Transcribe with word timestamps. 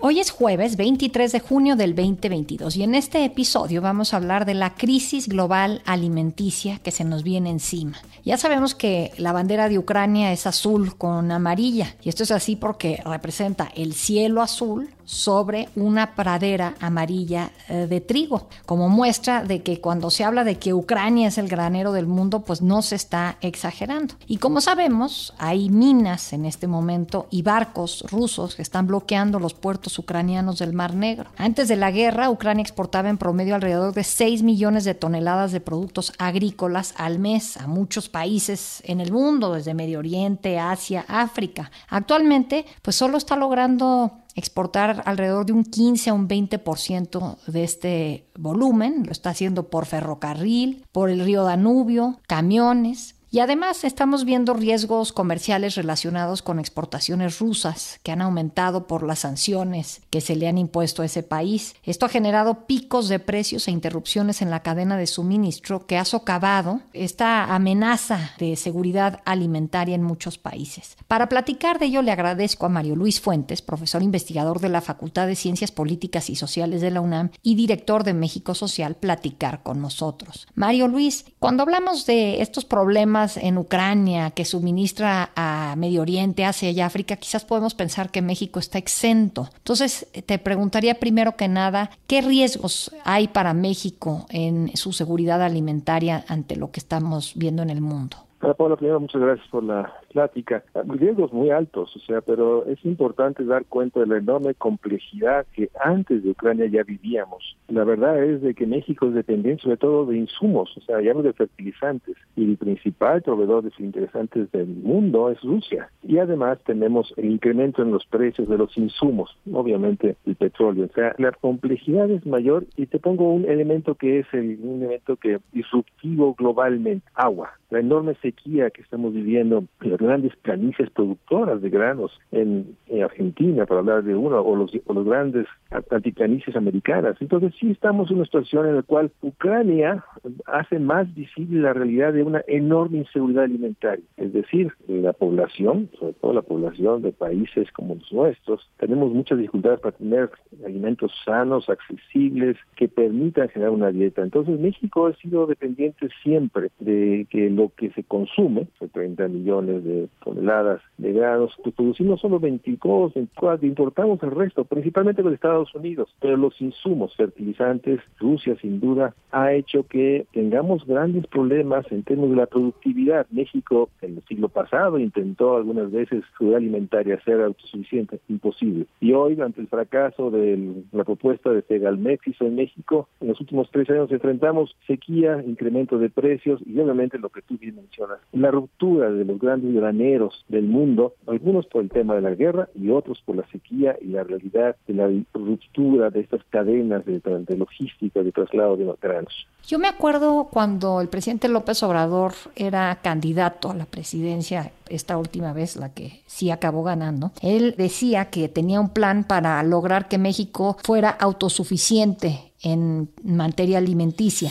Hoy 0.00 0.20
es 0.20 0.30
jueves 0.30 0.76
23 0.76 1.32
de 1.32 1.40
junio 1.40 1.74
del 1.74 1.96
2022 1.96 2.76
y 2.76 2.84
en 2.84 2.94
este 2.94 3.24
episodio 3.24 3.82
vamos 3.82 4.14
a 4.14 4.18
hablar 4.18 4.44
de 4.44 4.54
la 4.54 4.74
crisis 4.74 5.28
global 5.28 5.82
alimenticia 5.86 6.78
que 6.78 6.92
se 6.92 7.02
nos 7.02 7.24
viene 7.24 7.50
encima. 7.50 7.98
Ya 8.24 8.36
sabemos 8.36 8.76
que 8.76 9.10
la 9.16 9.32
bandera 9.32 9.68
de 9.68 9.76
Ucrania 9.76 10.30
es 10.30 10.46
azul 10.46 10.96
con 10.96 11.32
amarilla 11.32 11.96
y 12.00 12.10
esto 12.10 12.22
es 12.22 12.30
así 12.30 12.54
porque 12.54 13.02
representa 13.04 13.72
el 13.74 13.92
cielo 13.92 14.40
azul 14.40 14.88
sobre 15.08 15.70
una 15.74 16.14
pradera 16.14 16.74
amarilla 16.80 17.50
eh, 17.68 17.86
de 17.88 18.02
trigo, 18.02 18.46
como 18.66 18.90
muestra 18.90 19.42
de 19.42 19.62
que 19.62 19.80
cuando 19.80 20.10
se 20.10 20.22
habla 20.22 20.44
de 20.44 20.58
que 20.58 20.74
Ucrania 20.74 21.28
es 21.28 21.38
el 21.38 21.48
granero 21.48 21.92
del 21.92 22.06
mundo, 22.06 22.40
pues 22.40 22.60
no 22.60 22.82
se 22.82 22.94
está 22.94 23.38
exagerando. 23.40 24.14
Y 24.26 24.36
como 24.36 24.60
sabemos, 24.60 25.32
hay 25.38 25.70
minas 25.70 26.34
en 26.34 26.44
este 26.44 26.66
momento 26.66 27.26
y 27.30 27.40
barcos 27.40 28.04
rusos 28.10 28.54
que 28.54 28.60
están 28.60 28.86
bloqueando 28.86 29.38
los 29.38 29.54
puertos 29.54 29.98
ucranianos 29.98 30.58
del 30.58 30.74
Mar 30.74 30.94
Negro. 30.94 31.30
Antes 31.38 31.68
de 31.68 31.76
la 31.76 31.90
guerra, 31.90 32.28
Ucrania 32.28 32.60
exportaba 32.60 33.08
en 33.08 33.16
promedio 33.16 33.54
alrededor 33.54 33.94
de 33.94 34.04
6 34.04 34.42
millones 34.42 34.84
de 34.84 34.94
toneladas 34.94 35.52
de 35.52 35.60
productos 35.60 36.12
agrícolas 36.18 36.92
al 36.98 37.18
mes 37.18 37.56
a 37.56 37.66
muchos 37.66 38.10
países 38.10 38.82
en 38.84 39.00
el 39.00 39.10
mundo, 39.10 39.54
desde 39.54 39.72
Medio 39.72 40.00
Oriente, 40.00 40.58
Asia, 40.58 41.06
África. 41.08 41.70
Actualmente, 41.88 42.66
pues 42.82 42.94
solo 42.94 43.16
está 43.16 43.36
logrando 43.36 44.12
exportar 44.34 45.02
alrededor 45.04 45.46
de 45.46 45.52
un 45.52 45.64
15 45.64 46.10
a 46.10 46.14
un 46.14 46.28
20% 46.28 47.36
de 47.46 47.64
este 47.64 48.26
volumen. 48.38 49.02
Lo 49.04 49.12
está 49.12 49.30
haciendo 49.30 49.68
por 49.68 49.86
ferrocarril, 49.86 50.84
por 50.92 51.10
el 51.10 51.24
río 51.24 51.44
Danubio, 51.44 52.20
camiones. 52.26 53.16
Y 53.30 53.40
además 53.40 53.84
estamos 53.84 54.24
viendo 54.24 54.54
riesgos 54.54 55.12
comerciales 55.12 55.74
relacionados 55.74 56.40
con 56.40 56.58
exportaciones 56.58 57.38
rusas 57.38 58.00
que 58.02 58.10
han 58.10 58.22
aumentado 58.22 58.86
por 58.86 59.02
las 59.02 59.18
sanciones 59.18 60.00
que 60.08 60.22
se 60.22 60.34
le 60.34 60.48
han 60.48 60.56
impuesto 60.56 61.02
a 61.02 61.04
ese 61.04 61.22
país. 61.22 61.74
Esto 61.84 62.06
ha 62.06 62.08
generado 62.08 62.66
picos 62.66 63.08
de 63.08 63.18
precios 63.18 63.68
e 63.68 63.70
interrupciones 63.70 64.40
en 64.40 64.48
la 64.48 64.60
cadena 64.60 64.96
de 64.96 65.06
suministro 65.06 65.86
que 65.86 65.98
ha 65.98 66.06
socavado 66.06 66.80
esta 66.94 67.54
amenaza 67.54 68.30
de 68.38 68.56
seguridad 68.56 69.20
alimentaria 69.26 69.94
en 69.94 70.02
muchos 70.02 70.38
países. 70.38 70.96
Para 71.06 71.28
platicar 71.28 71.78
de 71.78 71.86
ello 71.86 72.00
le 72.00 72.12
agradezco 72.12 72.64
a 72.64 72.70
Mario 72.70 72.96
Luis 72.96 73.20
Fuentes, 73.20 73.60
profesor 73.60 74.02
investigador 74.02 74.58
de 74.60 74.70
la 74.70 74.80
Facultad 74.80 75.26
de 75.26 75.36
Ciencias 75.36 75.70
Políticas 75.70 76.30
y 76.30 76.36
Sociales 76.36 76.80
de 76.80 76.90
la 76.90 77.02
UNAM 77.02 77.30
y 77.42 77.56
director 77.56 78.04
de 78.04 78.14
México 78.14 78.54
Social, 78.54 78.94
platicar 78.94 79.62
con 79.62 79.82
nosotros. 79.82 80.46
Mario 80.54 80.88
Luis, 80.88 81.26
cuando 81.38 81.62
hablamos 81.62 82.06
de 82.06 82.40
estos 82.40 82.64
problemas 82.64 83.17
en 83.36 83.58
Ucrania 83.58 84.30
que 84.30 84.44
suministra 84.44 85.30
a 85.36 85.74
Medio 85.76 86.02
Oriente, 86.02 86.44
Asia 86.44 86.70
y 86.70 86.80
África, 86.80 87.16
quizás 87.16 87.44
podemos 87.44 87.74
pensar 87.74 88.10
que 88.10 88.22
México 88.22 88.58
está 88.58 88.78
exento. 88.78 89.48
Entonces, 89.56 90.08
te 90.26 90.38
preguntaría 90.38 90.94
primero 90.94 91.36
que 91.36 91.48
nada, 91.48 91.90
¿qué 92.06 92.20
riesgos 92.20 92.94
hay 93.04 93.28
para 93.28 93.54
México 93.54 94.26
en 94.30 94.76
su 94.76 94.92
seguridad 94.92 95.42
alimentaria 95.42 96.24
ante 96.28 96.56
lo 96.56 96.70
que 96.70 96.80
estamos 96.80 97.32
viendo 97.34 97.62
en 97.62 97.70
el 97.70 97.80
mundo? 97.80 98.16
Paula, 98.56 98.76
primero 98.76 99.00
muchas 99.00 99.20
gracias 99.20 99.48
por 99.48 99.64
la 99.64 99.92
plática. 100.12 100.64
Riesgos 100.86 101.32
muy 101.32 101.50
altos, 101.50 101.94
o 101.96 101.98
sea, 102.00 102.20
pero 102.20 102.66
es 102.66 102.84
importante 102.84 103.44
dar 103.44 103.64
cuenta 103.66 104.00
de 104.00 104.06
la 104.06 104.18
enorme 104.18 104.54
complejidad 104.54 105.46
que 105.52 105.70
antes 105.80 106.22
de 106.22 106.30
Ucrania 106.30 106.66
ya 106.66 106.82
vivíamos. 106.82 107.56
La 107.68 107.84
verdad 107.84 108.22
es 108.22 108.42
de 108.42 108.54
que 108.54 108.66
México 108.66 109.06
es 109.06 109.14
dependiente 109.14 109.62
sobre 109.62 109.76
todo 109.76 110.06
de 110.06 110.16
insumos, 110.16 110.76
o 110.76 110.80
sea, 110.80 111.00
ya 111.00 111.14
no 111.14 111.22
de 111.22 111.32
fertilizantes, 111.32 112.16
y 112.36 112.44
el 112.44 112.56
principal 112.56 113.22
proveedor 113.22 113.64
de 113.64 113.70
fertilizantes 113.70 114.50
del 114.52 114.66
mundo 114.66 115.30
es 115.30 115.40
Rusia. 115.42 115.90
Y 116.02 116.18
además 116.18 116.58
tenemos 116.64 117.12
el 117.16 117.26
incremento 117.26 117.82
en 117.82 117.90
los 117.90 118.06
precios 118.06 118.48
de 118.48 118.58
los 118.58 118.76
insumos, 118.76 119.36
obviamente 119.52 120.16
el 120.26 120.36
petróleo. 120.36 120.86
O 120.86 120.94
sea, 120.94 121.14
la 121.18 121.32
complejidad 121.32 122.10
es 122.10 122.24
mayor 122.26 122.66
y 122.76 122.86
te 122.86 122.98
pongo 122.98 123.32
un 123.32 123.44
elemento 123.44 123.94
que 123.94 124.20
es 124.20 124.26
el, 124.32 124.58
un 124.62 124.82
elemento 124.82 125.16
que 125.16 125.38
disruptivo 125.52 126.34
globalmente, 126.34 127.06
agua. 127.14 127.52
La 127.70 127.80
enorme 127.80 128.14
sequía 128.22 128.70
que 128.70 128.82
estamos 128.82 129.12
viviendo, 129.12 129.64
grandes 129.98 130.34
planicies 130.36 130.90
productoras 130.90 131.60
de 131.60 131.70
granos 131.70 132.18
en, 132.32 132.76
Argentina, 133.02 133.66
para 133.66 133.80
hablar 133.80 134.02
de 134.02 134.14
uno, 134.14 134.40
o 134.40 134.56
los, 134.56 134.72
grandes 135.04 135.46
altiplanicies 135.90 136.56
americanas. 136.56 137.16
Entonces 137.20 137.54
sí 137.58 137.70
estamos 137.70 138.10
en 138.10 138.16
una 138.16 138.24
situación 138.24 138.66
en 138.66 138.76
la 138.76 138.82
cual 138.82 139.10
Ucrania 139.22 140.04
hace 140.46 140.78
más 140.78 141.12
visible 141.14 141.60
la 141.60 141.72
realidad 141.72 142.12
de 142.12 142.22
una 142.22 142.42
enorme 142.46 142.98
inseguridad 142.98 143.44
alimentaria. 143.44 144.04
Es 144.16 144.32
decir, 144.32 144.72
la 144.88 145.12
población, 145.12 145.90
sobre 145.98 146.14
todo 146.14 146.32
la 146.32 146.42
población 146.42 147.02
de 147.02 147.12
países 147.12 147.70
como 147.72 147.94
los 147.94 148.12
nuestros, 148.12 148.68
tenemos 148.78 149.12
muchas 149.12 149.38
dificultades 149.38 149.80
para 149.80 149.96
tener 149.96 150.30
alimentos 150.64 151.12
sanos, 151.24 151.68
accesibles, 151.68 152.56
que 152.76 152.88
permitan 152.88 153.48
generar 153.48 153.72
una 153.72 153.90
dieta. 153.90 154.22
Entonces 154.22 154.58
México 154.58 155.06
ha 155.06 155.14
sido 155.16 155.46
dependiente 155.46 156.08
siempre 156.22 156.70
de 156.78 157.26
que 157.30 157.50
lo 157.50 157.70
que 157.76 157.90
se 157.90 158.04
consume, 158.04 158.66
30 158.92 159.28
millones 159.28 159.84
de 159.84 159.87
toneladas 160.24 160.80
de 160.98 161.12
granos, 161.12 161.54
pues 161.62 161.74
producimos 161.74 162.20
solo 162.20 162.38
22, 162.40 163.14
24, 163.14 163.66
importamos 163.66 164.22
el 164.22 164.30
resto, 164.32 164.64
principalmente 164.64 165.22
de 165.22 165.34
Estados 165.34 165.74
Unidos, 165.74 166.14
pero 166.20 166.36
los 166.36 166.60
insumos 166.60 167.14
fertilizantes, 167.16 168.00
Rusia 168.18 168.56
sin 168.60 168.80
duda, 168.80 169.14
ha 169.30 169.52
hecho 169.52 169.86
que 169.86 170.26
tengamos 170.32 170.86
grandes 170.86 171.26
problemas 171.26 171.90
en 171.92 172.02
términos 172.02 172.30
de 172.30 172.36
la 172.36 172.46
productividad. 172.46 173.26
México 173.30 173.90
en 174.02 174.16
el 174.16 174.24
siglo 174.24 174.48
pasado 174.48 174.98
intentó 174.98 175.56
algunas 175.56 175.90
veces 175.90 176.24
su 176.36 176.54
alimentaria 176.54 177.20
ser 177.24 177.40
autosuficiente, 177.40 178.20
imposible. 178.28 178.86
Y 179.00 179.12
hoy, 179.12 179.40
ante 179.40 179.60
el 179.60 179.68
fracaso 179.68 180.30
de 180.30 180.84
la 180.92 181.04
propuesta 181.04 181.50
de 181.50 181.62
Segalmex 181.62 182.18
en 182.40 182.56
México, 182.56 183.08
en 183.20 183.28
los 183.28 183.40
últimos 183.40 183.70
tres 183.70 183.88
años 183.90 184.10
enfrentamos 184.10 184.76
sequía, 184.86 185.42
incremento 185.46 185.98
de 185.98 186.10
precios 186.10 186.60
y 186.66 186.78
obviamente 186.78 187.18
lo 187.18 187.28
que 187.28 187.42
tú 187.42 187.56
bien 187.58 187.76
mencionas, 187.76 188.18
la 188.32 188.50
ruptura 188.50 189.10
de 189.10 189.24
los 189.24 189.38
grandes 189.38 189.72
graneros 189.78 190.44
del 190.48 190.64
mundo, 190.64 191.14
algunos 191.26 191.66
por 191.66 191.82
el 191.82 191.90
tema 191.90 192.14
de 192.14 192.22
la 192.22 192.34
guerra 192.34 192.68
y 192.74 192.90
otros 192.90 193.20
por 193.24 193.36
la 193.36 193.46
sequía 193.50 193.96
y 194.00 194.08
la 194.08 194.24
realidad 194.24 194.76
de 194.86 194.94
la 194.94 195.08
ruptura 195.32 196.10
de 196.10 196.20
estas 196.20 196.42
cadenas 196.50 197.04
de, 197.06 197.56
logística, 197.56 198.22
de 198.22 198.32
traslado 198.32 198.76
de 198.76 198.92
granos. 199.00 199.46
Yo 199.66 199.78
me 199.78 199.88
acuerdo 199.88 200.48
cuando 200.50 201.00
el 201.00 201.08
presidente 201.08 201.48
López 201.48 201.82
Obrador 201.82 202.32
era 202.56 202.98
candidato 203.02 203.70
a 203.70 203.74
la 203.74 203.86
presidencia, 203.86 204.72
esta 204.88 205.18
última 205.18 205.52
vez 205.52 205.76
la 205.76 205.92
que 205.92 206.22
sí 206.26 206.50
acabó 206.50 206.82
ganando, 206.82 207.32
él 207.42 207.74
decía 207.76 208.26
que 208.26 208.48
tenía 208.48 208.80
un 208.80 208.90
plan 208.90 209.24
para 209.24 209.62
lograr 209.62 210.08
que 210.08 210.18
México 210.18 210.76
fuera 210.82 211.10
autosuficiente 211.10 212.52
en 212.62 213.10
materia 213.22 213.78
alimenticia 213.78 214.50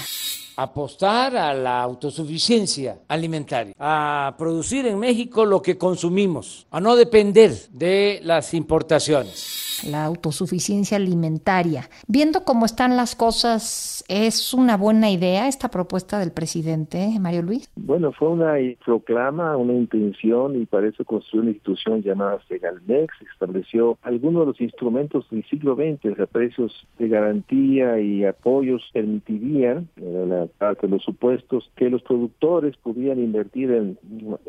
apostar 0.57 1.37
a 1.37 1.53
la 1.53 1.81
autosuficiencia 1.81 2.99
alimentaria, 3.07 3.73
a 3.79 4.35
producir 4.37 4.87
en 4.87 4.99
México 4.99 5.45
lo 5.45 5.61
que 5.61 5.77
consumimos, 5.77 6.65
a 6.71 6.81
no 6.81 6.95
depender 6.95 7.69
de 7.71 8.19
las 8.23 8.53
importaciones 8.53 9.66
la 9.83 10.05
autosuficiencia 10.05 10.97
alimentaria. 10.97 11.89
Viendo 12.07 12.43
cómo 12.43 12.65
están 12.65 12.97
las 12.97 13.15
cosas, 13.15 14.03
¿es 14.07 14.53
una 14.53 14.77
buena 14.77 15.09
idea 15.09 15.47
esta 15.47 15.69
propuesta 15.69 16.19
del 16.19 16.31
presidente 16.31 17.09
Mario 17.19 17.43
Luis? 17.43 17.69
Bueno, 17.75 18.11
fue 18.11 18.29
una 18.29 18.53
proclama, 18.83 19.57
una 19.57 19.73
intención 19.73 20.61
y 20.61 20.65
para 20.65 20.87
eso 20.87 21.03
construyó 21.05 21.41
una 21.41 21.51
institución 21.51 22.01
llamada 22.01 22.39
Segalmex, 22.47 23.13
estableció 23.33 23.97
algunos 24.01 24.41
de 24.41 24.45
los 24.47 24.61
instrumentos 24.61 25.29
del 25.29 25.43
siglo 25.45 25.75
XX, 25.75 26.19
o 26.19 26.27
precios 26.27 26.87
de 26.99 27.07
garantía 27.07 27.99
y 27.99 28.23
apoyos 28.25 28.83
permitirían, 28.93 29.87
en 29.97 30.29
la 30.29 30.47
parte 30.57 30.87
de 30.87 30.93
los 30.93 31.03
supuestos, 31.03 31.69
que 31.75 31.89
los 31.89 32.01
productores 32.03 32.75
pudieran 32.77 33.19
invertir 33.19 33.71
en, 33.71 33.97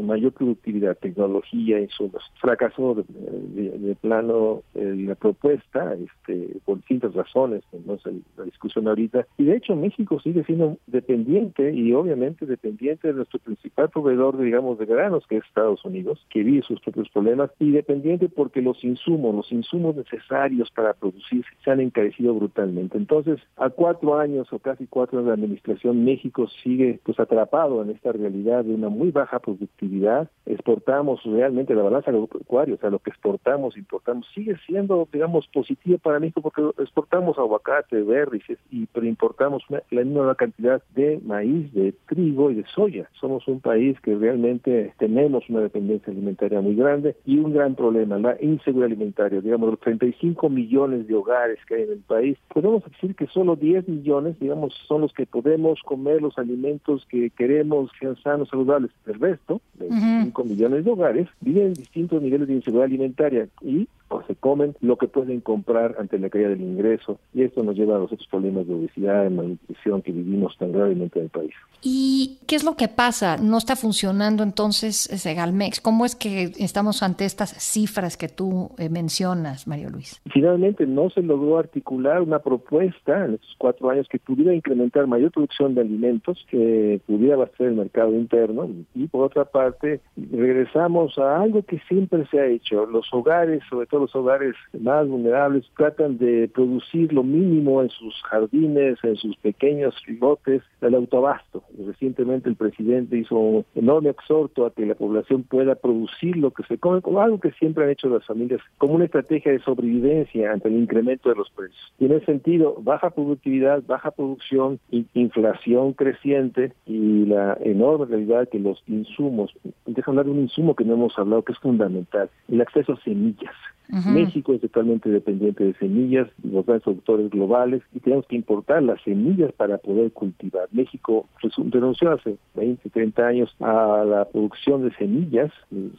mayor 0.00 0.32
productividad, 0.32 0.96
tecnología, 0.96 1.80
insumos. 1.80 2.22
Fracasó 2.40 2.94
de, 2.94 3.96
plano 4.00 4.62
la 4.74 5.14
propuesta 5.18 5.94
este, 5.94 6.58
por 6.64 6.78
distintas 6.78 7.14
razones, 7.14 7.62
no 7.86 7.94
es 7.94 8.02
la 8.36 8.44
discusión 8.44 8.88
ahorita. 8.88 9.26
Y 9.36 9.44
de 9.44 9.56
hecho 9.56 9.76
México 9.76 10.20
sigue 10.20 10.44
siendo 10.44 10.78
dependiente 10.86 11.72
y 11.72 11.92
obviamente 11.92 12.46
dependiente 12.46 13.08
de 13.08 13.14
nuestro 13.14 13.38
principal 13.40 13.90
proveedor, 13.90 14.38
digamos, 14.38 14.78
de 14.78 14.86
granos, 14.86 15.26
que 15.26 15.36
es 15.36 15.44
Estados 15.44 15.84
Unidos, 15.84 16.24
que 16.30 16.42
vive 16.42 16.62
sus 16.62 16.80
propios 16.80 17.08
problemas, 17.10 17.50
y 17.58 17.70
dependiente 17.70 18.28
porque 18.28 18.62
los 18.62 18.82
insumos, 18.84 19.34
los 19.34 19.52
insumos 19.52 19.96
necesarios 19.96 20.70
para 20.70 20.94
producir 20.94 21.44
se 21.64 21.70
han 21.70 21.80
encarecido 21.80 22.34
brutalmente. 22.34 22.96
Entonces, 22.96 23.40
a 23.56 23.70
cuatro 23.70 24.18
años 24.18 24.52
o 24.52 24.58
casi 24.58 24.86
cuatro 24.86 25.18
años 25.18 25.28
de 25.28 25.34
administración, 25.34 26.04
México 26.04 26.48
sigue 26.62 27.00
pues 27.04 27.18
atrapado 27.18 27.82
en 27.82 27.90
esta 27.90 28.12
realidad 28.12 28.64
de 28.64 28.74
una 28.74 28.88
muy 28.88 29.10
baja 29.10 29.38
productividad. 29.38 30.30
Exportamos 30.46 31.22
realmente 31.24 31.74
la 31.74 31.82
balanza 31.82 32.10
agropecuaria, 32.10 32.74
o 32.74 32.78
sea, 32.78 32.90
lo 32.90 32.98
que 32.98 33.10
exportamos, 33.10 33.76
importamos, 33.76 34.26
sigue 34.34 34.56
siendo, 34.66 35.07
digamos, 35.12 35.46
positivo 35.48 35.98
para 35.98 36.18
México 36.18 36.40
porque 36.42 36.62
exportamos 36.82 37.38
aguacate, 37.38 38.02
berries, 38.02 38.44
y, 38.70 38.86
pero 38.86 39.06
importamos 39.06 39.62
la 39.90 40.04
misma 40.04 40.34
cantidad 40.34 40.82
de 40.94 41.20
maíz, 41.24 41.72
de 41.72 41.92
trigo 42.06 42.50
y 42.50 42.56
de 42.56 42.64
soya. 42.74 43.08
Somos 43.20 43.46
un 43.48 43.60
país 43.60 43.98
que 44.00 44.14
realmente 44.14 44.94
tenemos 44.98 45.48
una 45.48 45.60
dependencia 45.60 46.12
alimentaria 46.12 46.60
muy 46.60 46.74
grande 46.74 47.16
y 47.24 47.38
un 47.38 47.52
gran 47.52 47.74
problema, 47.74 48.18
la 48.18 48.36
inseguridad 48.40 48.86
alimentaria. 48.86 49.40
Digamos, 49.40 49.70
los 49.70 49.80
35 49.80 50.48
millones 50.48 51.06
de 51.06 51.14
hogares 51.14 51.58
que 51.66 51.76
hay 51.76 51.82
en 51.82 51.92
el 51.92 52.00
país, 52.00 52.38
podemos 52.52 52.84
decir 52.84 53.14
que 53.14 53.26
solo 53.26 53.56
10 53.56 53.88
millones, 53.88 54.38
digamos, 54.40 54.74
son 54.86 55.02
los 55.02 55.12
que 55.12 55.26
podemos 55.26 55.80
comer 55.82 56.22
los 56.22 56.38
alimentos 56.38 57.06
que 57.08 57.30
queremos, 57.30 57.90
sean 57.98 58.16
sanos, 58.22 58.48
saludables. 58.48 58.90
El 59.06 59.18
resto, 59.18 59.60
25 59.78 60.44
millones 60.44 60.84
de 60.84 60.90
hogares, 60.90 61.28
viven 61.40 61.68
en 61.68 61.74
distintos 61.74 62.22
niveles 62.22 62.48
de 62.48 62.54
inseguridad 62.54 62.86
alimentaria 62.86 63.48
y 63.62 63.88
o 64.08 64.22
se 64.22 64.34
comen 64.34 64.74
lo 64.80 64.96
que 64.96 65.08
pueden 65.08 65.40
comprar 65.40 65.96
ante 65.98 66.18
la 66.18 66.30
caída 66.30 66.48
del 66.48 66.60
ingreso 66.60 67.18
y 67.34 67.42
esto 67.42 67.62
nos 67.62 67.76
lleva 67.76 67.96
a 67.96 67.98
los 67.98 68.12
otros 68.12 68.28
problemas 68.28 68.66
de 68.66 68.74
obesidad 68.74 69.26
y 69.26 69.34
malnutrición 69.34 70.02
que 70.02 70.12
vivimos 70.12 70.56
tan 70.58 70.72
gravemente 70.72 71.18
en 71.18 71.26
el 71.26 71.30
país. 71.30 71.54
¿Y 71.82 72.38
qué 72.46 72.56
es 72.56 72.64
lo 72.64 72.74
que 72.74 72.88
pasa? 72.88 73.36
¿No 73.36 73.58
está 73.58 73.76
funcionando 73.76 74.42
entonces 74.42 74.96
Segalmex? 74.96 75.80
¿Cómo 75.80 76.04
es 76.04 76.16
que 76.16 76.52
estamos 76.58 77.02
ante 77.02 77.24
estas 77.24 77.50
cifras 77.50 78.16
que 78.16 78.28
tú 78.28 78.70
eh, 78.78 78.88
mencionas, 78.88 79.66
Mario 79.68 79.90
Luis? 79.90 80.20
Finalmente 80.32 80.86
no 80.86 81.10
se 81.10 81.22
logró 81.22 81.58
articular 81.58 82.20
una 82.20 82.40
propuesta 82.40 83.24
en 83.24 83.34
estos 83.34 83.54
cuatro 83.58 83.90
años 83.90 84.08
que 84.08 84.18
pudiera 84.18 84.54
incrementar 84.54 85.06
mayor 85.06 85.30
producción 85.30 85.74
de 85.74 85.82
alimentos, 85.82 86.44
que 86.50 87.00
pudiera 87.06 87.34
abastecer 87.34 87.68
el 87.68 87.74
mercado 87.74 88.12
interno 88.12 88.68
y 88.94 89.06
por 89.06 89.24
otra 89.24 89.44
parte 89.44 90.00
regresamos 90.16 91.16
a 91.18 91.40
algo 91.40 91.62
que 91.62 91.80
siempre 91.88 92.26
se 92.30 92.40
ha 92.40 92.46
hecho. 92.46 92.86
Los 92.86 93.12
hogares, 93.12 93.62
sobre 93.68 93.86
todo 93.86 93.97
los 93.98 94.14
hogares 94.14 94.54
más 94.78 95.06
vulnerables 95.08 95.64
tratan 95.76 96.18
de 96.18 96.48
producir 96.48 97.12
lo 97.12 97.22
mínimo 97.22 97.82
en 97.82 97.90
sus 97.90 98.14
jardines, 98.22 98.98
en 99.02 99.16
sus 99.16 99.36
pequeños 99.36 99.94
lotes, 100.20 100.62
del 100.80 100.94
autobasto. 100.94 101.62
Recientemente 101.86 102.48
el 102.48 102.56
presidente 102.56 103.18
hizo 103.18 103.36
un 103.36 103.64
enorme 103.74 104.10
exhorto 104.10 104.66
a 104.66 104.72
que 104.72 104.86
la 104.86 104.94
población 104.94 105.42
pueda 105.42 105.74
producir 105.74 106.36
lo 106.36 106.50
que 106.50 106.62
se 106.64 106.78
come, 106.78 107.00
como 107.00 107.20
algo 107.20 107.40
que 107.40 107.52
siempre 107.52 107.84
han 107.84 107.90
hecho 107.90 108.08
las 108.08 108.24
familias, 108.24 108.60
como 108.78 108.94
una 108.94 109.04
estrategia 109.04 109.52
de 109.52 109.60
sobrevivencia 109.60 110.52
ante 110.52 110.68
el 110.68 110.76
incremento 110.76 111.28
de 111.28 111.36
los 111.36 111.50
precios. 111.50 111.92
Y 111.98 112.06
en 112.06 112.12
ese 112.12 112.26
sentido, 112.26 112.76
baja 112.80 113.10
productividad, 113.10 113.82
baja 113.86 114.10
producción, 114.10 114.78
inflación 115.14 115.92
creciente 115.92 116.72
y 116.86 117.26
la 117.26 117.56
enorme 117.60 118.06
realidad 118.06 118.48
que 118.48 118.58
los 118.58 118.82
insumos, 118.86 119.52
deja 119.86 120.10
hablar 120.10 120.26
de 120.26 120.32
un 120.32 120.40
insumo 120.40 120.74
que 120.74 120.84
no 120.84 120.94
hemos 120.94 121.18
hablado, 121.18 121.42
que 121.42 121.52
es 121.52 121.58
fundamental, 121.58 122.30
el 122.48 122.60
acceso 122.60 122.92
a 122.92 123.00
semillas. 123.00 123.54
México 123.88 124.52
es 124.52 124.60
totalmente 124.60 125.08
dependiente 125.08 125.64
de 125.64 125.74
semillas, 125.74 126.28
los 126.42 126.64
grandes 126.66 126.84
productores 126.84 127.30
globales, 127.30 127.82
y 127.94 128.00
tenemos 128.00 128.26
que 128.26 128.36
importar 128.36 128.82
las 128.82 129.00
semillas 129.02 129.52
para 129.52 129.78
poder 129.78 130.12
cultivar. 130.12 130.68
México 130.72 131.26
renunció 131.70 132.12
hace 132.12 132.36
20, 132.54 132.90
30 132.90 133.26
años 133.26 133.56
a 133.60 134.04
la 134.04 134.24
producción 134.26 134.84
de 134.84 134.94
semillas, 134.96 135.50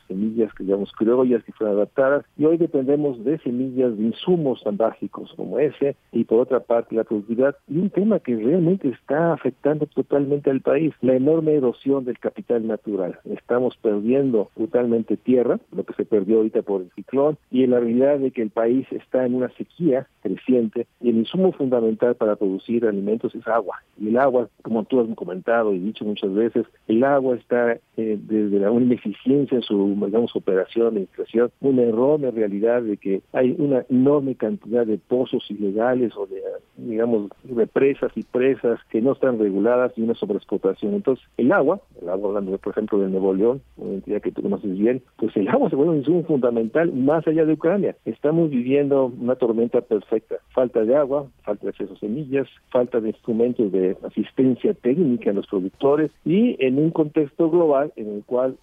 semillas 0.08 0.54
que 0.54 0.64
llamamos 0.64 0.92
criollas 0.94 1.44
que 1.44 1.52
fueron 1.54 1.78
adaptadas, 1.78 2.26
y 2.38 2.46
hoy 2.46 2.58
dependemos 2.58 3.24
de 3.24 3.40
semillas 3.40 3.98
de 3.98 4.04
insumos 4.04 4.64
tan 4.64 4.78
básicos 4.78 5.34
como 5.36 5.60
ese, 5.60 5.96
y 6.12 6.24
por 6.24 6.40
otra 6.40 6.60
parte 6.60 6.96
la 6.96 7.04
productividad, 7.04 7.56
y 7.68 7.80
un 7.80 7.90
tema 7.90 8.20
que 8.20 8.36
realmente 8.36 8.90
está 8.90 9.34
afectando 9.34 9.86
totalmente 9.88 10.50
al 10.50 10.62
país, 10.62 10.94
la 11.02 11.16
enorme 11.16 11.56
erosión 11.56 12.06
del 12.06 12.20
capital 12.20 12.68
natural. 12.68 13.20
Estamos 13.26 13.78
perdiendo 13.78 14.50
totalmente 14.56 15.18
tierra, 15.18 15.60
lo 15.76 15.84
que 15.84 15.94
se 15.94 16.06
perdió 16.06 16.38
ahorita 16.38 16.62
por 16.62 16.82
el 16.82 16.92
ciclón, 16.92 17.38
y 17.52 17.64
el 17.64 17.74
realidad 17.80 18.20
de 18.20 18.32
que 18.32 18.42
el 18.42 18.50
país 18.50 18.86
está 18.92 19.26
en 19.26 19.36
una 19.36 19.50
sequía 19.50 20.08
creciente 20.22 20.88
y 21.02 21.10
el 21.10 21.18
insumo 21.18 21.52
fundamental 21.52 22.16
para 22.16 22.36
producir 22.36 22.86
alimentos 22.86 23.34
es 23.36 23.48
agua. 23.48 23.82
Y 24.00 24.10
el 24.10 24.18
agua, 24.18 24.50
como 24.62 24.84
tú 24.84 25.00
has 25.00 25.08
comentado 25.16 25.74
y 25.74 25.80
dicho 25.80 26.06
muchas 26.06 26.34
veces, 26.34 26.66
el 26.88 27.04
agua 27.04 27.36
está 27.36 27.80
eh, 27.98 28.20
desde 28.22 28.60
la, 28.60 28.72
ineficiencia 28.72 29.56
en 29.56 29.62
su, 29.62 29.96
digamos, 30.06 30.36
operación, 30.36 30.88
administración, 30.88 31.52
una 31.62 31.84
enorme 31.84 32.32
realidad 32.32 32.82
de 32.82 32.98
que 32.98 33.22
hay 33.34 33.56
una 33.58 33.86
enorme 33.90 34.36
cantidad 34.36 34.86
de 34.86 34.98
pozos 34.98 35.50
ilegales 35.50 36.14
o 36.16 36.26
de, 36.26 36.42
digamos, 36.86 37.30
represas 37.44 38.12
y 38.16 38.24
presas 38.24 38.80
que 38.90 39.02
no 39.02 39.14
están 39.14 39.40
reguladas 39.40 39.92
y 39.98 40.02
una 40.02 40.16
sobreexplotación. 40.16 40.94
Entonces, 40.94 41.26
el 41.38 41.52
agua, 41.52 41.82
el 42.02 42.10
agua 42.10 42.30
hablando, 42.30 42.58
por 42.58 42.72
ejemplo, 42.72 43.00
de 43.00 43.10
Nuevo 43.10 43.34
León, 43.34 43.62
una 43.78 43.96
entidad 43.96 44.22
que 44.22 44.32
tú 44.32 44.42
conoces 44.42 44.78
bien, 44.78 45.02
pues 45.18 45.36
el 45.36 45.48
agua 45.48 45.70
se 45.70 45.76
vuelve 45.76 45.94
un 45.94 46.00
insumo 46.00 46.24
fundamental 46.24 46.92
más 46.94 47.28
allá 47.28 47.46
de 47.46 47.54
Ucrania. 47.54 47.96
Estamos 48.06 48.50
viviendo 48.50 49.06
una 49.06 49.36
tormenta 49.36 49.82
perfecta. 49.82 50.36
Falta 50.50 50.84
de 50.84 50.96
agua, 50.96 51.28
falta 51.44 51.64
de 51.64 51.70
acceso 51.70 51.94
a 51.94 52.00
semillas, 52.00 52.48
falta 52.70 53.00
de 53.00 53.10
instrumentos 53.10 53.72
de 53.72 53.98
asistencia 54.04 54.74
técnica 54.74 55.32
a 55.32 55.34
los 55.34 55.48
productores 55.48 56.12
y 56.26 56.56
en 56.64 56.78
un 56.78 56.92
contexto 56.92 57.50
global 57.50 57.92
en 57.96 58.10
el 58.16 58.24
cual, 58.24 58.58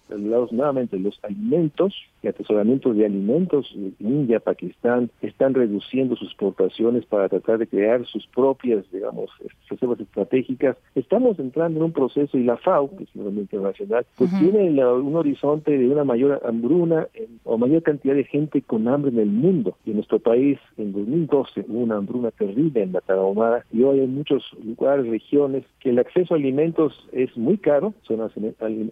nuevamente, 0.51 0.99
los 0.99 1.19
alimentos 1.23 1.93
y 2.23 2.27
atesoramientos 2.27 2.95
de 2.95 3.05
alimentos, 3.05 3.75
India, 3.99 4.39
Pakistán, 4.39 5.09
están 5.21 5.53
reduciendo 5.53 6.15
sus 6.15 6.29
exportaciones 6.29 7.05
para 7.05 7.29
tratar 7.29 7.57
de 7.57 7.67
crear 7.67 8.06
sus 8.07 8.25
propias, 8.27 8.89
digamos, 8.91 9.29
reservas 9.69 9.99
estratégicas. 9.99 10.77
Estamos 10.95 11.39
entrando 11.39 11.79
en 11.79 11.85
un 11.85 11.91
proceso 11.91 12.37
y 12.37 12.43
la 12.43 12.57
FAO, 12.57 12.95
que 12.97 13.03
es 13.03 13.09
el 13.13 13.21
Organismo 13.21 13.41
Internacional, 13.41 14.05
pues 14.17 14.31
tiene 14.39 14.83
un 14.85 15.15
horizonte 15.15 15.77
de 15.77 15.87
una 15.89 16.03
mayor 16.03 16.41
hambruna 16.45 17.07
o 17.43 17.57
mayor 17.57 17.83
cantidad 17.83 18.15
de 18.15 18.23
gente 18.23 18.61
con 18.61 18.87
hambre 18.87 19.11
en 19.11 19.19
el 19.19 19.29
mundo. 19.29 19.77
Y 19.85 19.91
en 19.91 19.97
nuestro 19.97 20.19
país, 20.19 20.59
en 20.77 20.93
2012, 20.93 21.65
hubo 21.67 21.79
una 21.79 21.97
hambruna 21.97 22.31
terrible 22.31 22.81
en 22.81 22.93
la 22.93 23.01
Tarahumara 23.01 23.65
y 23.71 23.83
hoy 23.83 23.99
hay 23.99 24.07
muchos 24.07 24.43
lugares, 24.63 25.07
regiones, 25.07 25.63
que 25.79 25.89
el 25.89 25.99
acceso 25.99 26.33
a 26.33 26.37
alimentos 26.37 27.07
es 27.11 27.35
muy 27.37 27.57
caro, 27.57 27.93
son 28.03 28.21